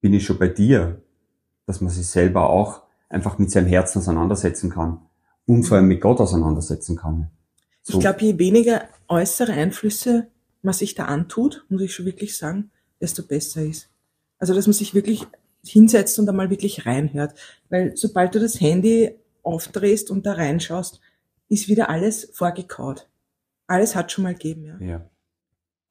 bin 0.01 0.13
ich 0.13 0.25
schon 0.25 0.37
bei 0.37 0.49
dir, 0.49 1.01
dass 1.65 1.79
man 1.79 1.89
sich 1.89 2.05
selber 2.07 2.49
auch 2.49 2.81
einfach 3.07 3.39
mit 3.39 3.49
seinem 3.49 3.67
Herzen 3.67 3.99
auseinandersetzen 3.99 4.69
kann 4.69 4.99
und 5.45 5.63
vor 5.63 5.77
allem 5.77 5.87
mit 5.87 6.01
Gott 6.01 6.19
auseinandersetzen 6.19 6.95
kann. 6.95 7.29
So. 7.81 7.93
Ich 7.93 7.99
glaube, 7.99 8.21
je 8.21 8.39
weniger 8.39 8.87
äußere 9.07 9.51
Einflüsse 9.51 10.27
man 10.61 10.73
sich 10.73 10.95
da 10.95 11.05
antut, 11.05 11.65
muss 11.69 11.81
ich 11.81 11.93
schon 11.93 12.05
wirklich 12.05 12.37
sagen, 12.37 12.71
desto 13.01 13.23
besser 13.23 13.63
ist. 13.63 13.89
Also, 14.39 14.53
dass 14.53 14.65
man 14.65 14.73
sich 14.73 14.95
wirklich 14.95 15.27
hinsetzt 15.65 16.17
und 16.19 16.27
einmal 16.29 16.49
wirklich 16.49 16.85
reinhört. 16.85 17.33
Weil 17.69 17.95
sobald 17.95 18.35
du 18.35 18.39
das 18.39 18.59
Handy 18.59 19.15
aufdrehst 19.43 20.09
und 20.09 20.25
da 20.25 20.33
reinschaust, 20.33 21.01
ist 21.49 21.67
wieder 21.67 21.89
alles 21.89 22.29
vorgekaut. 22.33 23.09
Alles 23.67 23.95
hat 23.95 24.11
schon 24.11 24.23
mal 24.23 24.33
gegeben, 24.33 24.65
ja. 24.65 24.77
ja. 24.79 25.09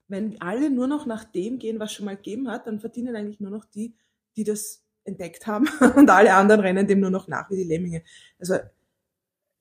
Wenn 0.09 0.41
alle 0.41 0.71
nur 0.71 0.87
noch 0.87 1.07
nach 1.07 1.25
dem 1.25 1.59
gehen, 1.59 1.79
was 1.79 1.93
schon 1.93 2.05
mal 2.05 2.17
gegeben 2.17 2.49
hat, 2.49 2.67
dann 2.67 2.81
verdienen 2.81 3.17
eigentlich 3.17 3.41
nur 3.41 3.51
noch 3.51 3.65
die, 3.65 3.95
die 4.37 4.45
das 4.45 4.83
entdeckt 5.05 5.47
haben 5.47 5.69
und 5.97 6.11
alle 6.11 6.35
anderen 6.35 6.61
rennen 6.61 6.87
dem 6.87 7.01
nur 7.01 7.11
noch 7.11 7.29
nach 7.29 7.51
wie 7.51 7.57
die 7.57 7.65
Lemminge. 7.65 8.03
Also 8.39 8.57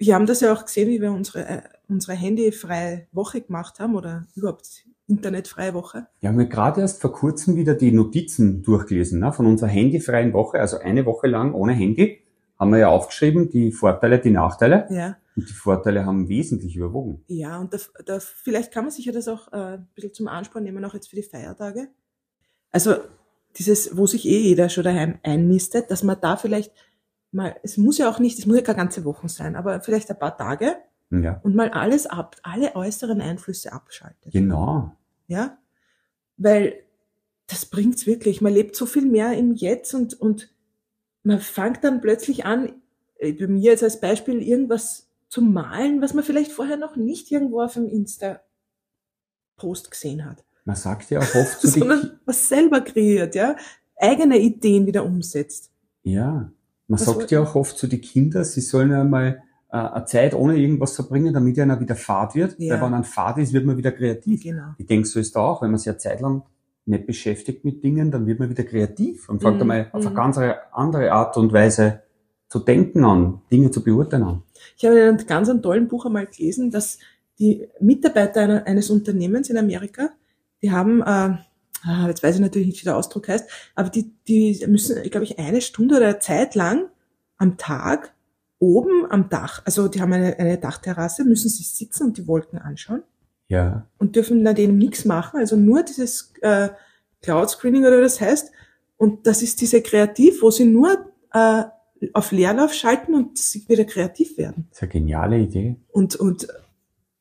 wir 0.01 0.15
haben 0.15 0.25
das 0.25 0.41
ja 0.41 0.51
auch 0.51 0.65
gesehen, 0.65 0.89
wie 0.89 0.99
wir 0.99 1.11
unsere, 1.11 1.47
äh, 1.47 1.61
unsere 1.87 2.13
handyfreie 2.13 3.07
Woche 3.11 3.41
gemacht 3.41 3.79
haben 3.79 3.95
oder 3.95 4.25
überhaupt 4.35 4.85
internetfreie 5.07 5.75
Woche. 5.75 6.07
Ja, 6.21 6.29
haben 6.29 6.39
wir 6.39 6.47
gerade 6.47 6.81
erst 6.81 7.01
vor 7.01 7.13
kurzem 7.13 7.55
wieder 7.55 7.75
die 7.75 7.91
Notizen 7.91 8.63
durchgelesen 8.63 9.19
ne, 9.19 9.31
von 9.31 9.45
unserer 9.45 9.69
handyfreien 9.69 10.33
Woche, 10.33 10.59
also 10.59 10.79
eine 10.79 11.05
Woche 11.05 11.27
lang 11.27 11.53
ohne 11.53 11.73
Handy, 11.73 12.23
haben 12.57 12.71
wir 12.71 12.79
ja 12.79 12.89
aufgeschrieben, 12.89 13.51
die 13.51 13.71
Vorteile, 13.71 14.19
die 14.19 14.31
Nachteile. 14.31 14.87
Ja. 14.89 15.17
Und 15.35 15.47
die 15.47 15.53
Vorteile 15.53 16.03
haben 16.05 16.27
wesentlich 16.29 16.75
überwogen. 16.75 17.23
Ja, 17.27 17.59
und 17.59 17.71
da, 17.73 17.77
da, 18.03 18.19
vielleicht 18.19 18.73
kann 18.73 18.85
man 18.85 18.91
sich 18.91 19.05
ja 19.05 19.11
das 19.11 19.27
auch 19.27 19.53
äh, 19.53 19.77
ein 19.77 19.87
bisschen 19.93 20.13
zum 20.13 20.27
Ansporn 20.27 20.63
nehmen, 20.63 20.83
auch 20.83 20.95
jetzt 20.95 21.09
für 21.09 21.15
die 21.15 21.23
Feiertage. 21.23 21.89
Also 22.71 22.95
dieses, 23.57 23.95
wo 23.97 24.07
sich 24.07 24.25
eh 24.25 24.39
jeder 24.39 24.69
schon 24.69 24.83
daheim 24.83 25.19
einnistet, 25.21 25.91
dass 25.91 26.03
man 26.03 26.17
da 26.19 26.37
vielleicht 26.37 26.71
mal, 27.31 27.55
es 27.63 27.77
muss 27.77 27.97
ja 27.97 28.09
auch 28.09 28.19
nicht, 28.19 28.39
es 28.39 28.45
muss 28.45 28.57
ja 28.57 28.61
keine 28.61 28.77
ganze 28.77 29.05
Wochen 29.05 29.27
sein, 29.27 29.55
aber 29.55 29.81
vielleicht 29.81 30.09
ein 30.09 30.19
paar 30.19 30.37
Tage 30.37 30.75
ja. 31.09 31.39
und 31.43 31.55
mal 31.55 31.69
alles 31.69 32.07
ab, 32.07 32.37
alle 32.43 32.75
äußeren 32.75 33.21
Einflüsse 33.21 33.73
abschaltet. 33.73 34.31
Genau. 34.31 34.91
Ja, 35.27 35.57
weil 36.37 36.75
das 37.47 37.65
bringt's 37.65 38.05
wirklich. 38.05 38.41
Man 38.41 38.53
lebt 38.53 38.75
so 38.75 38.85
viel 38.85 39.05
mehr 39.05 39.37
im 39.37 39.53
Jetzt 39.53 39.93
und, 39.93 40.19
und 40.19 40.53
man 41.23 41.39
fängt 41.39 41.83
dann 41.83 42.01
plötzlich 42.01 42.45
an, 42.45 42.73
äh, 43.17 43.33
bei 43.33 43.47
mir 43.47 43.71
jetzt 43.71 43.83
als 43.83 43.99
Beispiel, 43.99 44.41
irgendwas 44.41 45.07
zu 45.27 45.41
malen, 45.41 46.01
was 46.01 46.13
man 46.13 46.23
vielleicht 46.23 46.51
vorher 46.51 46.77
noch 46.77 46.95
nicht 46.95 47.31
irgendwo 47.31 47.61
auf 47.61 47.73
dem 47.73 47.87
Insta-Post 47.87 49.91
gesehen 49.91 50.25
hat. 50.25 50.43
Man 50.65 50.75
sagt 50.75 51.09
ja 51.09 51.19
auch 51.19 51.35
oft, 51.35 51.61
so 51.61 51.67
sondern 51.79 52.19
was 52.25 52.49
selber 52.49 52.81
kreiert, 52.81 53.35
ja, 53.35 53.55
eigene 53.95 54.39
Ideen 54.39 54.85
wieder 54.85 55.05
umsetzt. 55.05 55.71
Ja, 56.03 56.51
man 56.91 56.99
Was 56.99 57.05
sagt 57.05 57.31
ja 57.31 57.41
auch 57.41 57.55
oft 57.55 57.77
zu 57.77 57.87
den 57.87 58.01
Kindern, 58.01 58.43
sie 58.43 58.59
sollen 58.59 58.91
ja 58.91 59.03
mal 59.05 59.41
äh, 59.71 59.77
eine 59.77 60.03
Zeit 60.03 60.33
ohne 60.33 60.57
irgendwas 60.57 60.93
verbringen, 60.93 61.33
damit 61.33 61.57
einer 61.57 61.79
wieder 61.79 61.95
Fahrt 61.95 62.35
wird. 62.35 62.59
Ja. 62.59 62.75
Weil 62.75 62.87
wenn 62.87 62.93
ein 62.95 63.05
Fahrt 63.05 63.37
ist, 63.37 63.53
wird 63.53 63.65
man 63.65 63.77
wieder 63.77 63.93
kreativ. 63.93 64.43
Genau. 64.43 64.73
Ich 64.77 64.87
denke, 64.87 65.07
so 65.07 65.17
ist 65.17 65.33
da 65.33 65.39
auch, 65.39 65.61
wenn 65.61 65.71
man 65.71 65.77
sich 65.79 65.87
eine 65.87 65.99
Zeit 65.99 66.19
lang 66.19 66.43
nicht 66.85 67.07
beschäftigt 67.07 67.63
mit 67.63 67.81
Dingen, 67.81 68.11
dann 68.11 68.27
wird 68.27 68.39
man 68.39 68.49
wieder 68.49 68.65
kreativ 68.65 69.29
und 69.29 69.41
fängt 69.41 69.59
mm, 69.59 69.61
einmal 69.61 69.89
auf 69.93 70.01
eine 70.01 70.09
mhm. 70.09 70.15
ganz 70.15 70.37
andere 70.73 71.11
Art 71.13 71.37
und 71.37 71.53
Weise 71.53 72.01
zu 72.49 72.59
denken 72.59 73.05
an, 73.05 73.39
Dinge 73.49 73.71
zu 73.71 73.81
beurteilen 73.81 74.23
an. 74.23 74.43
Ich 74.75 74.83
habe 74.83 74.99
in 74.99 75.07
einem 75.07 75.25
ganz 75.25 75.47
einem 75.47 75.61
tollen 75.61 75.87
Buch 75.87 76.05
einmal 76.05 76.25
gelesen, 76.25 76.71
dass 76.71 76.99
die 77.39 77.69
Mitarbeiter 77.79 78.67
eines 78.67 78.89
Unternehmens 78.89 79.49
in 79.49 79.57
Amerika, 79.57 80.09
die 80.61 80.71
haben 80.71 81.01
äh, 81.01 81.37
ah, 81.83 82.07
jetzt 82.07 82.23
weiß 82.23 82.35
ich 82.35 82.41
natürlich 82.41 82.67
nicht, 82.67 82.81
wie 82.81 82.85
der 82.85 82.97
Ausdruck 82.97 83.27
heißt, 83.27 83.49
aber 83.75 83.89
die, 83.89 84.11
die 84.27 84.65
müssen, 84.67 85.01
glaube 85.09 85.25
ich, 85.25 85.39
eine 85.39 85.61
Stunde 85.61 85.97
oder 85.97 86.07
eine 86.07 86.19
Zeit 86.19 86.55
lang 86.55 86.89
am 87.37 87.57
Tag 87.57 88.13
oben 88.59 89.09
am 89.09 89.27
Dach, 89.29 89.63
also 89.65 89.87
die 89.87 90.01
haben 90.01 90.13
eine, 90.13 90.37
eine 90.37 90.57
Dachterrasse, 90.57 91.25
müssen 91.25 91.49
sich 91.49 91.71
sitzen 91.71 92.07
und 92.07 92.17
die 92.17 92.27
Wolken 92.27 92.59
anschauen. 92.59 93.01
Ja. 93.47 93.87
Und 93.97 94.15
dürfen 94.15 94.45
da 94.45 94.53
denen 94.53 94.77
nichts 94.77 95.03
machen, 95.03 95.39
also 95.39 95.57
nur 95.57 95.83
dieses 95.83 96.31
äh, 96.41 96.69
Cloud 97.21 97.49
Screening 97.49 97.85
oder 97.85 97.99
das 97.99 98.21
heißt. 98.21 98.51
Und 98.97 99.25
das 99.25 99.41
ist 99.41 99.59
diese 99.61 99.81
Kreativ, 99.81 100.41
wo 100.41 100.51
sie 100.51 100.65
nur 100.65 101.11
äh, 101.33 101.63
auf 102.13 102.31
Leerlauf 102.31 102.73
schalten 102.73 103.15
und 103.15 103.37
sie 103.37 103.67
wieder 103.67 103.83
kreativ 103.83 104.37
werden. 104.37 104.67
Das 104.69 104.77
ist 104.77 104.83
eine 104.83 104.91
geniale 104.91 105.39
Idee. 105.39 105.75
Und, 105.89 106.15
und 106.15 106.47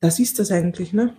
das 0.00 0.20
ist 0.20 0.38
das 0.38 0.52
eigentlich, 0.52 0.92
ne? 0.92 1.14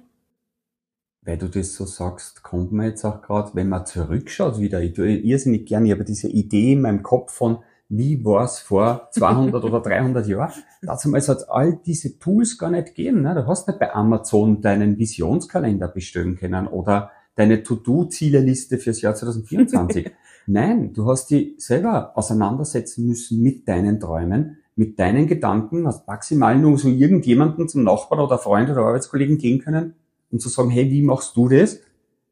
Weil 1.24 1.38
du 1.38 1.48
das 1.48 1.76
so 1.76 1.86
sagst, 1.86 2.44
kommt 2.44 2.72
man 2.72 2.88
jetzt 2.88 3.06
auch 3.06 3.22
gerade, 3.22 3.52
wenn 3.54 3.70
man 3.70 3.86
zurückschaut 3.86 4.60
wieder, 4.60 4.82
ich 4.82 4.94
tue 4.94 5.18
irrsinnig 5.18 5.68
gerne, 5.68 5.88
ich 5.88 5.92
habe 5.92 6.04
diese 6.04 6.28
Idee 6.28 6.74
in 6.74 6.82
meinem 6.82 7.04
Kopf 7.04 7.32
von, 7.34 7.60
wie 7.90 8.24
war 8.24 8.46
es 8.46 8.60
vor 8.60 9.10
200 9.12 9.64
oder 9.64 9.82
300 9.82 10.26
Jahren? 10.26 10.64
Damals 10.82 11.28
hat 11.28 11.50
all 11.50 11.78
diese 11.86 12.18
Tools 12.18 12.58
gar 12.58 12.72
nicht 12.72 12.96
gegeben. 12.96 13.22
Ne? 13.22 13.36
Du 13.36 13.46
hast 13.46 13.68
nicht 13.68 13.80
bei 13.80 13.94
Amazon 13.94 14.62
deinen 14.62 14.98
Visionskalender 14.98 15.90
bestellen 15.90 16.38
können 16.38 16.68
oder 16.68 17.12
deine 17.36 17.64
To-Do-Zieleliste 17.64 18.78
fürs 18.78 19.02
Jahr 19.02 19.14
2024. 19.14 20.10
Nein, 20.48 20.94
du 20.94 21.06
hast 21.06 21.32
die 21.32 21.56
selber 21.58 22.18
auseinandersetzen 22.18 23.08
müssen 23.08 23.42
mit 23.42 23.68
deinen 23.68 24.00
Träumen, 24.00 24.58
mit 24.76 24.98
deinen 24.98 25.28
Gedanken, 25.28 25.86
hast 25.86 26.08
maximal 26.08 26.58
nur 26.58 26.78
so 26.78 26.88
irgendjemanden 26.88 27.68
zum 27.68 27.84
Nachbarn 27.84 28.22
oder 28.22 28.40
Freund 28.40 28.70
oder 28.70 28.86
Arbeitskollegen 28.86 29.38
gehen 29.38 29.60
können 29.60 29.96
und 30.32 30.40
zu 30.40 30.50
sagen, 30.50 30.70
hey, 30.70 30.90
wie 30.90 31.02
machst 31.02 31.36
du 31.36 31.50
das? 31.50 31.80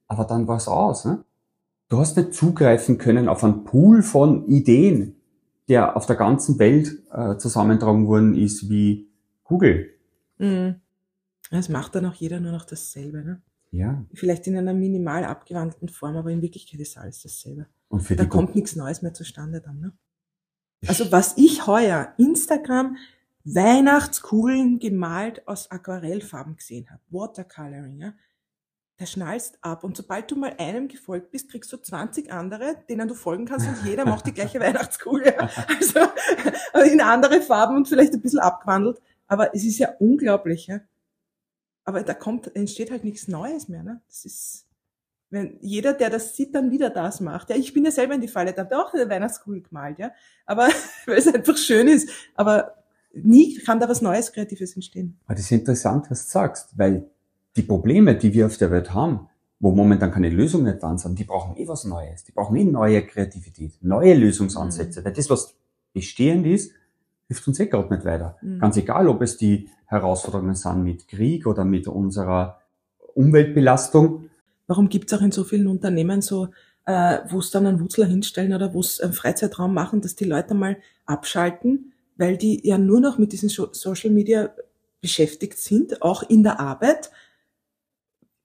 Aber 0.07 0.25
dann 0.25 0.47
war 0.47 0.57
es 0.57 0.67
aus. 0.67 1.05
Ne? 1.05 1.23
Du 1.89 1.97
hast 1.99 2.17
nicht 2.17 2.33
zugreifen 2.33 2.97
können 2.97 3.27
auf 3.27 3.43
einen 3.43 3.63
Pool 3.63 4.01
von 4.01 4.47
Ideen, 4.47 5.15
der 5.67 5.95
auf 5.95 6.05
der 6.05 6.15
ganzen 6.15 6.59
Welt 6.59 7.03
äh, 7.11 7.37
zusammentragen 7.37 8.07
worden 8.07 8.35
ist 8.35 8.69
wie 8.69 9.09
Google. 9.43 9.89
Mhm. 10.37 10.75
Das 11.51 11.69
macht 11.69 11.95
dann 11.95 12.05
auch 12.05 12.13
jeder 12.13 12.39
nur 12.39 12.51
noch 12.51 12.65
dasselbe. 12.65 13.23
Ne? 13.23 13.41
Ja. 13.71 14.03
Vielleicht 14.13 14.47
in 14.47 14.57
einer 14.57 14.73
minimal 14.73 15.25
abgewandelten 15.25 15.89
Form, 15.89 16.15
aber 16.15 16.31
in 16.31 16.41
Wirklichkeit 16.41 16.79
ist 16.79 16.97
alles 16.97 17.21
dasselbe. 17.21 17.67
Und 17.87 18.01
für 18.01 18.15
da 18.15 18.25
kommt 18.25 18.55
nichts 18.55 18.75
Neues 18.75 19.01
mehr 19.01 19.13
zustande 19.13 19.61
dann. 19.61 19.79
Ne? 19.79 19.93
Also 20.87 21.11
was 21.11 21.37
ich 21.37 21.67
heuer 21.67 22.13
Instagram 22.17 22.97
Weihnachtskugeln 23.45 24.79
gemalt 24.79 25.47
aus 25.47 25.71
Aquarellfarben 25.71 26.57
gesehen 26.57 26.89
habe, 26.89 27.01
Watercoloring, 27.09 27.99
ja, 27.99 28.13
der 28.99 29.05
schnallst 29.05 29.57
ab. 29.61 29.83
Und 29.83 29.95
sobald 29.95 30.29
du 30.29 30.35
mal 30.35 30.53
einem 30.57 30.87
gefolgt 30.87 31.31
bist, 31.31 31.49
kriegst 31.49 31.71
du 31.71 31.77
20 31.77 32.31
andere, 32.31 32.75
denen 32.89 33.07
du 33.07 33.15
folgen 33.15 33.45
kannst 33.45 33.67
und 33.67 33.85
jeder 33.85 34.05
macht 34.05 34.27
die 34.27 34.33
gleiche 34.33 34.59
Weihnachtskugel. 34.59 35.33
Ja. 35.37 35.49
Also 36.73 36.91
in 36.91 37.01
andere 37.01 37.41
Farben 37.41 37.77
und 37.77 37.87
vielleicht 37.87 38.13
ein 38.13 38.21
bisschen 38.21 38.39
abgewandelt. 38.39 38.99
Aber 39.27 39.55
es 39.55 39.63
ist 39.63 39.77
ja 39.77 39.93
unglaublich. 39.99 40.67
Ja. 40.67 40.81
Aber 41.85 42.03
da 42.03 42.13
kommt, 42.13 42.53
entsteht 42.55 42.91
halt 42.91 43.03
nichts 43.03 43.27
Neues 43.27 43.69
mehr. 43.69 43.83
Ne? 43.83 44.01
Das 44.07 44.25
ist, 44.25 44.67
wenn 45.29 45.57
jeder, 45.61 45.93
der 45.93 46.09
das 46.09 46.35
sieht, 46.35 46.53
dann 46.53 46.71
wieder 46.71 46.89
das 46.89 47.21
macht. 47.21 47.49
Ja, 47.49 47.55
ich 47.55 47.73
bin 47.73 47.85
ja 47.85 47.91
selber 47.91 48.15
in 48.15 48.21
die 48.21 48.27
Falle, 48.27 48.53
da 48.53 48.63
habe 48.63 48.77
auch 48.77 48.93
eine 48.93 49.09
Weihnachtskugel 49.09 49.61
gemalt, 49.61 49.97
ja. 49.99 50.11
Aber 50.45 50.67
weil 51.05 51.17
es 51.17 51.27
einfach 51.27 51.57
schön 51.57 51.87
ist. 51.87 52.09
Aber 52.35 52.78
nie 53.13 53.57
kann 53.57 53.79
da 53.79 53.89
was 53.89 54.01
Neues, 54.01 54.31
Kreatives 54.31 54.75
entstehen. 54.75 55.19
Aber 55.25 55.35
das 55.35 55.45
ist 55.45 55.51
interessant, 55.51 56.09
was 56.09 56.25
du 56.25 56.31
sagst, 56.31 56.77
weil 56.77 57.09
die 57.55 57.63
Probleme, 57.63 58.15
die 58.15 58.33
wir 58.33 58.45
auf 58.45 58.57
der 58.57 58.71
Welt 58.71 58.93
haben, 58.93 59.27
wo 59.59 59.71
momentan 59.71 60.11
keine 60.11 60.29
Lösung 60.29 60.63
nicht 60.63 60.81
da 60.81 60.97
sind, 60.97 61.19
die 61.19 61.25
brauchen 61.25 61.57
eh 61.57 61.67
was 61.67 61.83
Neues. 61.85 62.23
Die 62.23 62.31
brauchen 62.31 62.55
eh 62.55 62.63
neue 62.63 63.05
Kreativität, 63.05 63.73
neue 63.81 64.13
Lösungsansätze. 64.13 65.01
Mhm. 65.01 65.05
Weil 65.05 65.13
das, 65.13 65.29
was 65.29 65.55
bestehend 65.93 66.45
ist, 66.45 66.71
hilft 67.27 67.47
uns 67.47 67.59
eh 67.59 67.67
gerade 67.67 67.93
nicht 67.93 68.05
weiter. 68.05 68.37
Mhm. 68.41 68.59
Ganz 68.59 68.77
egal, 68.77 69.07
ob 69.07 69.21
es 69.21 69.37
die 69.37 69.69
Herausforderungen 69.85 70.55
sind 70.55 70.83
mit 70.83 71.07
Krieg 71.07 71.45
oder 71.45 71.65
mit 71.65 71.87
unserer 71.87 72.61
Umweltbelastung. 73.15 74.29
Warum 74.67 74.87
gibt 74.87 75.11
es 75.11 75.17
auch 75.17 75.23
in 75.23 75.31
so 75.31 75.43
vielen 75.43 75.67
Unternehmen 75.67 76.21
so, 76.21 76.49
äh, 76.85 77.19
wo 77.29 77.39
es 77.39 77.51
dann 77.51 77.65
einen 77.65 77.79
Wutzler 77.79 78.05
hinstellen 78.05 78.53
oder 78.53 78.73
wo 78.73 78.79
es 78.79 79.01
einen 79.01 79.13
Freizeitraum 79.13 79.73
machen, 79.73 80.01
dass 80.01 80.15
die 80.15 80.25
Leute 80.25 80.53
mal 80.53 80.77
abschalten, 81.05 81.93
weil 82.19 82.37
die 82.37 82.67
ja 82.67 82.77
nur 82.77 82.99
noch 82.99 83.17
mit 83.17 83.31
diesen 83.31 83.49
Social 83.49 84.11
Media 84.11 84.53
beschäftigt 85.01 85.57
sind, 85.57 86.01
auch 86.01 86.23
in 86.23 86.43
der 86.43 86.59
Arbeit. 86.59 87.09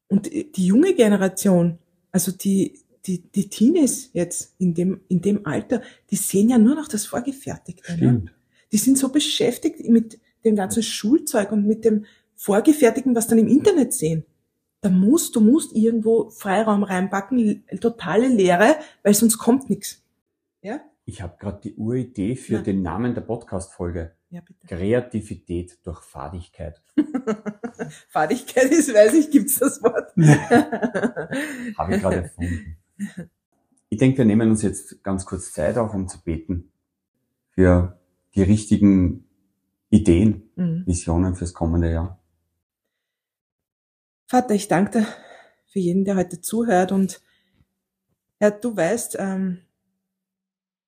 Und 0.09 0.31
die 0.33 0.67
junge 0.67 0.95
Generation, 0.95 1.79
also 2.13 2.31
die, 2.31 2.79
die, 3.07 3.19
die 3.21 3.49
Teenies 3.49 4.11
jetzt 4.13 4.55
in 4.59 4.75
dem, 4.75 5.01
in 5.09 5.21
dem 5.21 5.45
Alter, 5.45 5.83
die 6.11 6.17
sehen 6.17 6.49
ja 6.49 6.59
nur 6.59 6.77
noch 6.77 6.87
das 6.87 7.05
Vorgefertigte. 7.05 7.93
Ne? 7.93 7.97
Stimmt. 7.97 8.25
Ne? 8.25 8.31
Die 8.71 8.79
sind 8.79 8.97
so 8.97 9.09
beschäftigt 9.09 9.81
mit 9.89 10.21
dem 10.45 10.57
ganzen 10.57 10.83
Schulzeug 10.83 11.51
und 11.51 11.67
mit 11.67 11.85
dem 11.85 12.07
Vorgefertigten, 12.37 13.15
was 13.17 13.27
dann 13.27 13.39
im 13.39 13.49
Internet 13.49 13.93
sehen. 13.93 14.25
Da 14.83 14.91
musst, 14.91 15.35
du 15.35 15.41
musst 15.41 15.75
irgendwo 15.75 16.31
Freiraum 16.31 16.83
reinpacken, 16.83 17.65
totale 17.81 18.29
Leere, 18.29 18.77
weil 19.03 19.15
sonst 19.15 19.39
kommt 19.39 19.71
nichts. 19.71 20.04
Ich 21.07 21.21
habe 21.21 21.37
gerade 21.38 21.61
die 21.62 21.75
Uridee 21.75 22.35
für 22.35 22.55
ja. 22.55 22.62
den 22.62 22.83
Namen 22.83 23.14
der 23.14 23.21
Podcast-Folge. 23.21 24.17
Ja, 24.31 24.40
bitte. 24.40 24.67
Kreativität 24.67 25.79
durch 25.85 26.01
Fadigkeit. 26.03 26.83
Fadigkeit 28.09 28.71
ist, 28.71 28.93
weiß 28.93 29.14
ich, 29.14 29.31
gibt's 29.31 29.59
das 29.59 29.83
Wort. 29.83 30.12
habe 31.79 31.95
ich 31.95 32.01
gerade 32.01 32.17
erfunden. 32.23 32.79
Ich 33.90 33.99
denke, 33.99 34.19
wir 34.19 34.25
nehmen 34.25 34.51
uns 34.51 34.62
jetzt 34.62 35.05
ganz 35.05 35.27
kurz 35.27 35.53
Zeit 35.53 35.77
auch, 35.77 35.93
um 35.93 36.09
zu 36.09 36.23
beten 36.23 36.73
für 37.51 38.01
die 38.35 38.43
richtigen 38.43 39.29
Ideen, 39.90 40.51
mhm. 40.57 40.85
Visionen 40.87 41.37
fürs 41.37 41.53
kommende 41.53 41.93
Jahr. 41.93 42.19
Vater, 44.27 44.55
ich 44.55 44.69
danke 44.69 45.01
dir 45.01 45.07
für 45.67 45.79
jeden, 45.79 46.05
der 46.05 46.17
heute 46.17 46.40
zuhört 46.40 46.93
und 46.93 47.21
Herr, 48.40 48.51
du 48.51 48.77
weißt, 48.77 49.17
ähm, 49.21 49.61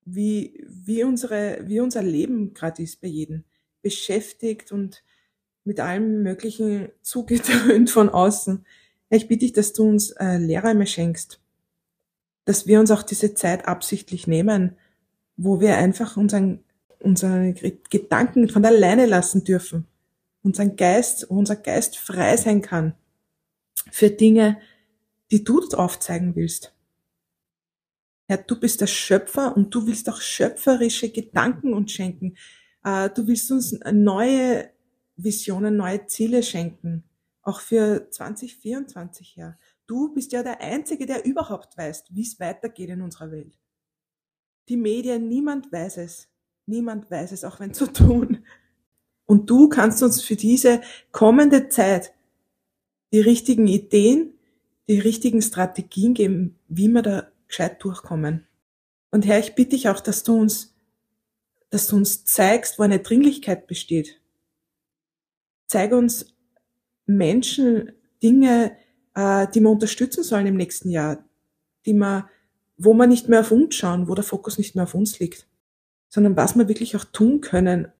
wie, 0.09 0.63
wie, 0.67 1.03
unsere, 1.03 1.59
wie 1.63 1.79
unser 1.79 2.01
Leben 2.01 2.53
gerade 2.53 2.81
ist 2.81 3.01
bei 3.01 3.07
jedem. 3.07 3.43
Beschäftigt 3.81 4.71
und 4.71 5.03
mit 5.63 5.79
allem 5.79 6.23
Möglichen 6.23 6.89
zugedröhnt 7.01 7.89
von 7.89 8.09
außen. 8.09 8.65
Ich 9.09 9.27
bitte 9.27 9.39
dich, 9.39 9.53
dass 9.53 9.73
du 9.73 9.83
uns 9.83 10.11
äh, 10.11 10.37
Lehrräume 10.37 10.87
schenkst, 10.87 11.39
dass 12.45 12.67
wir 12.67 12.79
uns 12.79 12.91
auch 12.91 13.03
diese 13.03 13.33
Zeit 13.33 13.67
absichtlich 13.67 14.27
nehmen, 14.27 14.75
wo 15.35 15.59
wir 15.59 15.77
einfach 15.77 16.17
unseren 16.17 16.63
unsere 16.99 17.53
Gedanken 17.89 18.49
von 18.49 18.65
alleine 18.65 19.05
lassen 19.05 19.43
dürfen. 19.43 19.87
Unseren 20.43 20.75
Geist, 20.75 21.25
unser 21.25 21.55
Geist 21.55 21.97
frei 21.97 22.37
sein 22.37 22.61
kann 22.61 22.93
für 23.91 24.09
Dinge, 24.09 24.57
die 25.31 25.43
du 25.43 25.61
aufzeigen 25.73 26.35
willst. 26.35 26.73
Herr, 28.27 28.37
du 28.37 28.59
bist 28.59 28.81
der 28.81 28.87
Schöpfer 28.87 29.55
und 29.55 29.73
du 29.73 29.87
willst 29.87 30.09
auch 30.09 30.19
schöpferische 30.19 31.09
Gedanken 31.09 31.73
uns 31.73 31.93
schenken. 31.93 32.35
Äh, 32.83 33.09
du 33.09 33.25
willst 33.25 33.49
uns 33.51 33.79
neue 33.91 34.69
Visionen, 35.15 35.77
neue 35.77 36.05
Ziele 36.07 36.43
schenken. 36.43 37.05
Auch 37.41 37.61
für 37.61 38.09
2024 38.11 39.37
her. 39.37 39.57
Du 39.87 40.13
bist 40.13 40.33
ja 40.33 40.43
der 40.43 40.59
Einzige, 40.59 41.05
der 41.05 41.23
überhaupt 41.25 41.77
weiß, 41.77 42.03
wie 42.09 42.21
es 42.21 42.37
weitergeht 42.41 42.89
in 42.89 43.01
unserer 43.01 43.31
Welt. 43.31 43.57
Die 44.67 44.75
Medien, 44.75 45.29
niemand 45.29 45.71
weiß 45.71 45.97
es. 45.97 46.27
Niemand 46.65 47.09
weiß 47.09 47.31
es, 47.31 47.45
auch 47.45 47.61
wenn 47.61 47.73
zu 47.73 47.87
tun. 47.93 48.45
Und 49.25 49.49
du 49.49 49.69
kannst 49.69 50.03
uns 50.03 50.21
für 50.21 50.35
diese 50.35 50.81
kommende 51.13 51.69
Zeit 51.69 52.13
die 53.13 53.21
richtigen 53.21 53.67
Ideen, 53.67 54.33
die 54.89 54.99
richtigen 54.99 55.41
Strategien 55.41 56.13
geben, 56.13 56.59
wie 56.67 56.89
wir 56.89 57.01
da 57.01 57.31
gescheit 57.47 57.83
durchkommen. 57.83 58.47
Und 59.11 59.25
Herr, 59.25 59.39
ich 59.39 59.55
bitte 59.55 59.71
dich 59.71 59.89
auch, 59.89 59.99
dass 59.99 60.23
du 60.23 60.35
uns, 60.35 60.75
dass 61.69 61.87
du 61.87 61.95
uns 61.95 62.25
zeigst, 62.25 62.79
wo 62.79 62.83
eine 62.83 62.99
Dringlichkeit 62.99 63.67
besteht. 63.67 64.21
Zeig 65.67 65.91
uns 65.91 66.33
Menschen, 67.05 67.91
Dinge, 68.21 68.75
äh, 69.15 69.47
die 69.53 69.61
wir 69.61 69.69
unterstützen 69.69 70.23
sollen 70.23 70.47
im 70.47 70.57
nächsten 70.57 70.89
Jahr, 70.89 71.23
die 71.85 71.93
wir, 71.93 72.29
wo 72.77 72.93
wir 72.93 73.07
nicht 73.07 73.29
mehr 73.29 73.41
auf 73.41 73.51
uns 73.51 73.75
schauen, 73.75 74.07
wo 74.07 74.15
der 74.15 74.23
Fokus 74.23 74.57
nicht 74.57 74.75
mehr 74.75 74.83
auf 74.83 74.95
uns 74.95 75.19
liegt 75.19 75.47
sondern 76.09 76.35
was 76.35 76.55
wir 76.55 76.67
wirklich 76.67 76.95
auch 76.95 77.05
tun 77.05 77.41
können, 77.41 77.91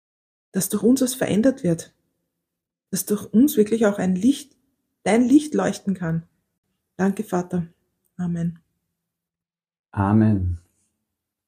dass 0.51 0.69
durch 0.69 0.83
uns 0.83 1.01
was 1.01 1.13
verändert 1.13 1.63
wird, 1.63 1.93
dass 2.89 3.05
durch 3.05 3.25
uns 3.25 3.57
wirklich 3.57 3.85
auch 3.85 3.99
ein 3.99 4.15
Licht, 4.15 4.55
dein 5.03 5.27
Licht 5.27 5.53
leuchten 5.53 5.93
kann. 5.93 6.23
Danke, 6.95 7.23
Vater. 7.23 7.67
Amen. 8.15 8.59
Amen. 9.91 10.59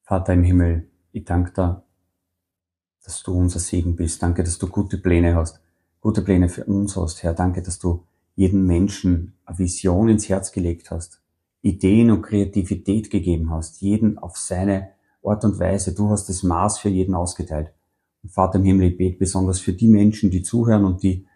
Vater 0.02 0.32
im 0.32 0.42
Himmel, 0.42 0.88
ich 1.12 1.24
danke 1.24 1.52
dir, 1.52 1.84
dass 3.04 3.22
du 3.22 3.32
unser 3.32 3.60
Segen 3.60 3.96
bist. 3.96 4.22
Danke, 4.22 4.42
dass 4.42 4.58
du 4.58 4.68
gute 4.68 4.98
Pläne 4.98 5.34
hast, 5.34 5.60
gute 6.00 6.22
Pläne 6.22 6.48
für 6.48 6.64
uns 6.64 6.96
hast, 6.96 7.22
Herr. 7.22 7.34
Danke, 7.34 7.62
dass 7.62 7.78
du 7.78 8.04
jedem 8.34 8.66
Menschen 8.66 9.34
eine 9.44 9.58
Vision 9.58 10.08
ins 10.08 10.28
Herz 10.28 10.52
gelegt 10.52 10.90
hast, 10.90 11.20
Ideen 11.62 12.10
und 12.10 12.22
Kreativität 12.22 13.10
gegeben 13.10 13.50
hast, 13.50 13.82
jeden 13.82 14.18
auf 14.18 14.36
seine 14.36 14.90
Art 15.22 15.44
und 15.44 15.58
Weise. 15.58 15.94
Du 15.94 16.08
hast 16.08 16.28
das 16.28 16.42
Maß 16.42 16.78
für 16.78 16.88
jeden 16.88 17.14
ausgeteilt. 17.14 17.72
Und 18.22 18.32
Vater 18.32 18.58
im 18.58 18.64
Himmel, 18.64 18.88
ich 18.88 18.96
bete 18.96 19.18
besonders 19.18 19.60
für 19.60 19.72
die 19.72 19.88
Menschen, 19.88 20.30
die 20.30 20.42
zuhören 20.42 20.84
und 20.84 21.02
die 21.02 21.26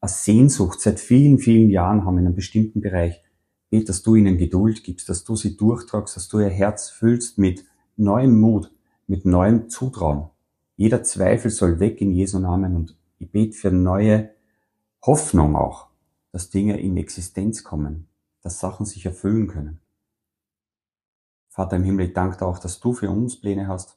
eine 0.00 0.08
Sehnsucht 0.08 0.80
seit 0.80 1.00
vielen, 1.00 1.38
vielen 1.38 1.70
Jahren 1.70 2.04
haben 2.04 2.18
in 2.18 2.26
einem 2.26 2.34
bestimmten 2.34 2.80
Bereich. 2.80 3.22
Dass 3.70 4.02
du 4.02 4.14
ihnen 4.14 4.38
Geduld 4.38 4.84
gibst, 4.84 5.08
dass 5.08 5.24
du 5.24 5.36
sie 5.36 5.56
durchtragst, 5.56 6.16
dass 6.16 6.28
du 6.28 6.38
ihr 6.38 6.48
Herz 6.48 6.88
füllst 6.88 7.36
mit 7.38 7.64
neuem 7.96 8.40
Mut, 8.40 8.70
mit 9.06 9.24
neuem 9.24 9.68
Zutrauen. 9.68 10.30
Jeder 10.76 11.02
Zweifel 11.02 11.50
soll 11.50 11.80
weg 11.80 12.00
in 12.00 12.12
Jesu 12.12 12.38
Namen 12.38 12.76
und 12.76 12.96
ich 13.18 13.30
bete 13.30 13.56
für 13.56 13.70
neue 13.70 14.30
Hoffnung 15.02 15.56
auch, 15.56 15.88
dass 16.32 16.50
Dinge 16.50 16.78
in 16.80 16.96
Existenz 16.96 17.64
kommen, 17.64 18.08
dass 18.42 18.60
Sachen 18.60 18.86
sich 18.86 19.06
erfüllen 19.06 19.46
können. 19.46 19.80
Vater 21.48 21.76
im 21.76 21.84
Himmel, 21.84 22.08
ich 22.08 22.12
danke 22.12 22.36
dir 22.36 22.46
auch, 22.46 22.58
dass 22.58 22.80
du 22.80 22.92
für 22.92 23.08
uns 23.08 23.40
Pläne 23.40 23.66
hast. 23.66 23.96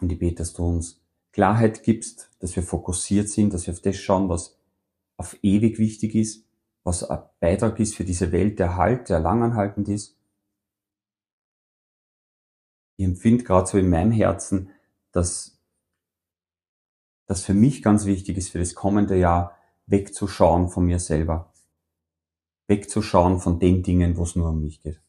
Und 0.00 0.10
ich 0.10 0.18
bete, 0.18 0.36
dass 0.36 0.54
du 0.54 0.64
uns 0.64 1.02
Klarheit 1.32 1.82
gibst, 1.82 2.30
dass 2.38 2.56
wir 2.56 2.62
fokussiert 2.62 3.28
sind, 3.28 3.52
dass 3.52 3.66
wir 3.66 3.74
auf 3.74 3.80
das 3.80 3.96
schauen, 3.96 4.30
was 4.30 4.56
auf 5.18 5.36
ewig 5.42 5.78
wichtig 5.78 6.14
ist, 6.14 6.46
was 6.84 7.04
ein 7.04 7.22
Beitrag 7.40 7.78
ist 7.78 7.94
für 7.94 8.04
diese 8.04 8.32
Welt, 8.32 8.58
der 8.58 8.76
Halt, 8.76 9.08
der 9.08 9.20
langanhaltend 9.20 9.88
ist. 9.88 10.16
Ich 12.96 13.04
empfinde 13.04 13.44
gerade 13.44 13.66
so 13.66 13.78
in 13.78 13.90
meinem 13.90 14.12
Herzen, 14.12 14.70
dass 15.12 15.58
das 17.26 17.44
für 17.44 17.54
mich 17.54 17.82
ganz 17.82 18.06
wichtig 18.06 18.36
ist, 18.36 18.50
für 18.50 18.58
das 18.58 18.74
kommende 18.74 19.16
Jahr 19.16 19.56
wegzuschauen 19.86 20.68
von 20.68 20.84
mir 20.84 20.98
selber. 20.98 21.52
Wegzuschauen 22.66 23.40
von 23.40 23.58
den 23.58 23.82
Dingen, 23.82 24.16
wo 24.16 24.22
es 24.22 24.36
nur 24.36 24.50
um 24.50 24.62
mich 24.62 24.80
geht. 24.82 25.00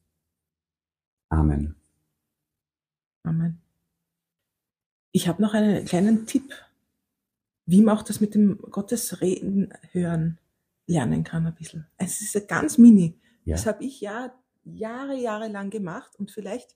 Amen. 1.30 1.76
Amen. 3.24 3.62
Ich 5.12 5.28
habe 5.28 5.42
noch 5.42 5.54
einen 5.54 5.86
kleinen 5.86 6.26
Tipp, 6.26 6.54
wie 7.66 7.88
auch 7.88 8.02
das 8.02 8.22
mit 8.22 8.36
dem 8.36 8.58
Gottesreden 8.58 9.74
hören 9.92 10.40
lernen 10.92 11.24
kann 11.24 11.46
ein 11.46 11.56
bisschen. 11.56 11.88
Es 11.98 12.22
ist 12.22 12.34
ja 12.34 12.42
ganz 12.42 12.78
mini. 12.78 13.20
Ja. 13.46 13.56
Das 13.56 13.66
habe 13.66 13.84
ich 13.84 14.02
ja 14.02 14.34
Jahre, 14.64 15.16
Jahre 15.16 15.48
lang 15.48 15.70
gemacht 15.70 16.16
und 16.18 16.32
vielleicht 16.32 16.76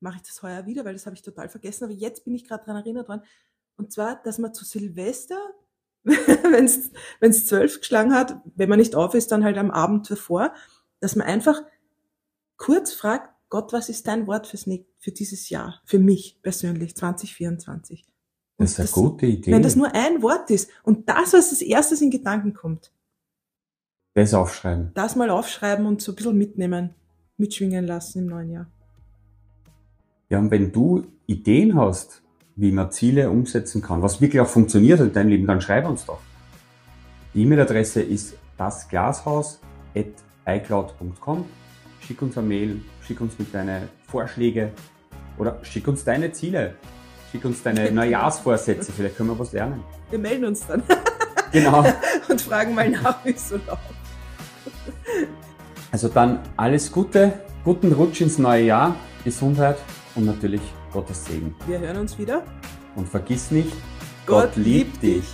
mache 0.00 0.16
ich 0.16 0.22
das 0.22 0.42
heuer 0.42 0.66
wieder, 0.66 0.84
weil 0.84 0.92
das 0.92 1.06
habe 1.06 1.16
ich 1.16 1.22
total 1.22 1.48
vergessen, 1.48 1.84
aber 1.84 1.92
jetzt 1.92 2.24
bin 2.24 2.34
ich 2.34 2.46
gerade 2.46 2.64
daran 2.64 2.82
erinnert 2.82 3.08
worden. 3.08 3.22
Und 3.76 3.92
zwar, 3.92 4.22
dass 4.22 4.38
man 4.38 4.54
zu 4.54 4.64
Silvester, 4.64 5.38
wenn 6.04 6.64
es 6.64 7.46
zwölf 7.46 7.80
geschlagen 7.80 8.14
hat, 8.14 8.40
wenn 8.54 8.68
man 8.68 8.78
nicht 8.78 8.94
auf 8.94 9.14
ist, 9.14 9.32
dann 9.32 9.44
halt 9.44 9.58
am 9.58 9.70
Abend 9.70 10.10
davor, 10.10 10.54
dass 11.00 11.16
man 11.16 11.26
einfach 11.26 11.62
kurz 12.56 12.92
fragt, 12.92 13.32
Gott, 13.48 13.72
was 13.72 13.88
ist 13.88 14.06
dein 14.06 14.26
Wort 14.26 14.46
fürs, 14.46 14.64
für 14.98 15.12
dieses 15.12 15.50
Jahr, 15.50 15.80
für 15.84 15.98
mich 15.98 16.40
persönlich, 16.42 16.96
2024? 16.96 18.04
Und 18.58 18.64
das 18.64 18.72
ist 18.72 18.78
eine 18.78 18.86
das, 18.86 18.92
gute 18.92 19.26
Idee. 19.26 19.52
Wenn 19.52 19.62
das 19.62 19.76
nur 19.76 19.94
ein 19.94 20.22
Wort 20.22 20.50
ist 20.50 20.70
und 20.82 21.08
das, 21.08 21.32
was 21.32 21.50
als 21.50 21.62
erstes 21.62 22.00
in 22.00 22.10
Gedanken 22.10 22.54
kommt. 22.54 22.92
Das 24.16 24.32
aufschreiben. 24.32 24.92
Das 24.94 25.14
mal 25.14 25.28
aufschreiben 25.28 25.84
und 25.84 26.00
so 26.00 26.12
ein 26.12 26.14
bisschen 26.14 26.38
mitnehmen, 26.38 26.94
mitschwingen 27.36 27.86
lassen 27.86 28.20
im 28.20 28.26
neuen 28.28 28.50
Jahr. 28.50 28.66
Ja, 30.30 30.38
und 30.38 30.50
wenn 30.50 30.72
du 30.72 31.04
Ideen 31.26 31.78
hast, 31.78 32.22
wie 32.56 32.72
man 32.72 32.90
Ziele 32.90 33.28
umsetzen 33.28 33.82
kann, 33.82 34.00
was 34.00 34.22
wirklich 34.22 34.40
auch 34.40 34.48
funktioniert 34.48 35.00
in 35.00 35.12
deinem 35.12 35.28
Leben, 35.28 35.46
dann 35.46 35.60
schreib 35.60 35.86
uns 35.86 36.06
doch. 36.06 36.20
Die 37.34 37.42
E-Mail-Adresse 37.42 38.00
ist 38.00 38.38
dasglashaus.icloud.com. 38.56 41.44
Schick 42.00 42.22
uns 42.22 42.38
eine 42.38 42.46
Mail, 42.46 42.80
schick 43.02 43.20
uns 43.20 43.38
mit 43.38 43.54
deinen 43.54 43.86
Vorschläge 44.06 44.72
oder 45.36 45.58
schick 45.62 45.86
uns 45.88 46.04
deine 46.04 46.32
Ziele. 46.32 46.76
Schick 47.30 47.44
uns 47.44 47.62
deine 47.62 47.92
Neujahrsvorsätze, 47.92 48.92
vielleicht 48.92 49.18
können 49.18 49.28
wir 49.28 49.38
was 49.38 49.52
lernen. 49.52 49.84
Wir 50.08 50.18
melden 50.18 50.46
uns 50.46 50.66
dann. 50.66 50.82
Genau. 51.52 51.84
Und 52.30 52.40
fragen 52.40 52.74
mal 52.74 52.88
nach, 52.88 53.22
wie 53.26 53.32
es 53.32 53.50
so 53.50 53.56
läuft. 53.56 54.05
Also 55.96 56.08
dann 56.08 56.40
alles 56.58 56.92
Gute, 56.92 57.32
guten 57.64 57.90
Rutsch 57.90 58.20
ins 58.20 58.36
neue 58.36 58.64
Jahr, 58.64 58.96
Gesundheit 59.24 59.78
und 60.14 60.26
natürlich 60.26 60.60
Gottes 60.92 61.24
Segen. 61.24 61.54
Wir 61.66 61.78
hören 61.78 61.96
uns 61.96 62.18
wieder. 62.18 62.42
Und 62.96 63.08
vergiss 63.08 63.50
nicht, 63.50 63.72
Gott 64.26 64.42
Gott, 64.44 64.56
liebt 64.56 65.00
liebt 65.00 65.02
dich. 65.02 65.24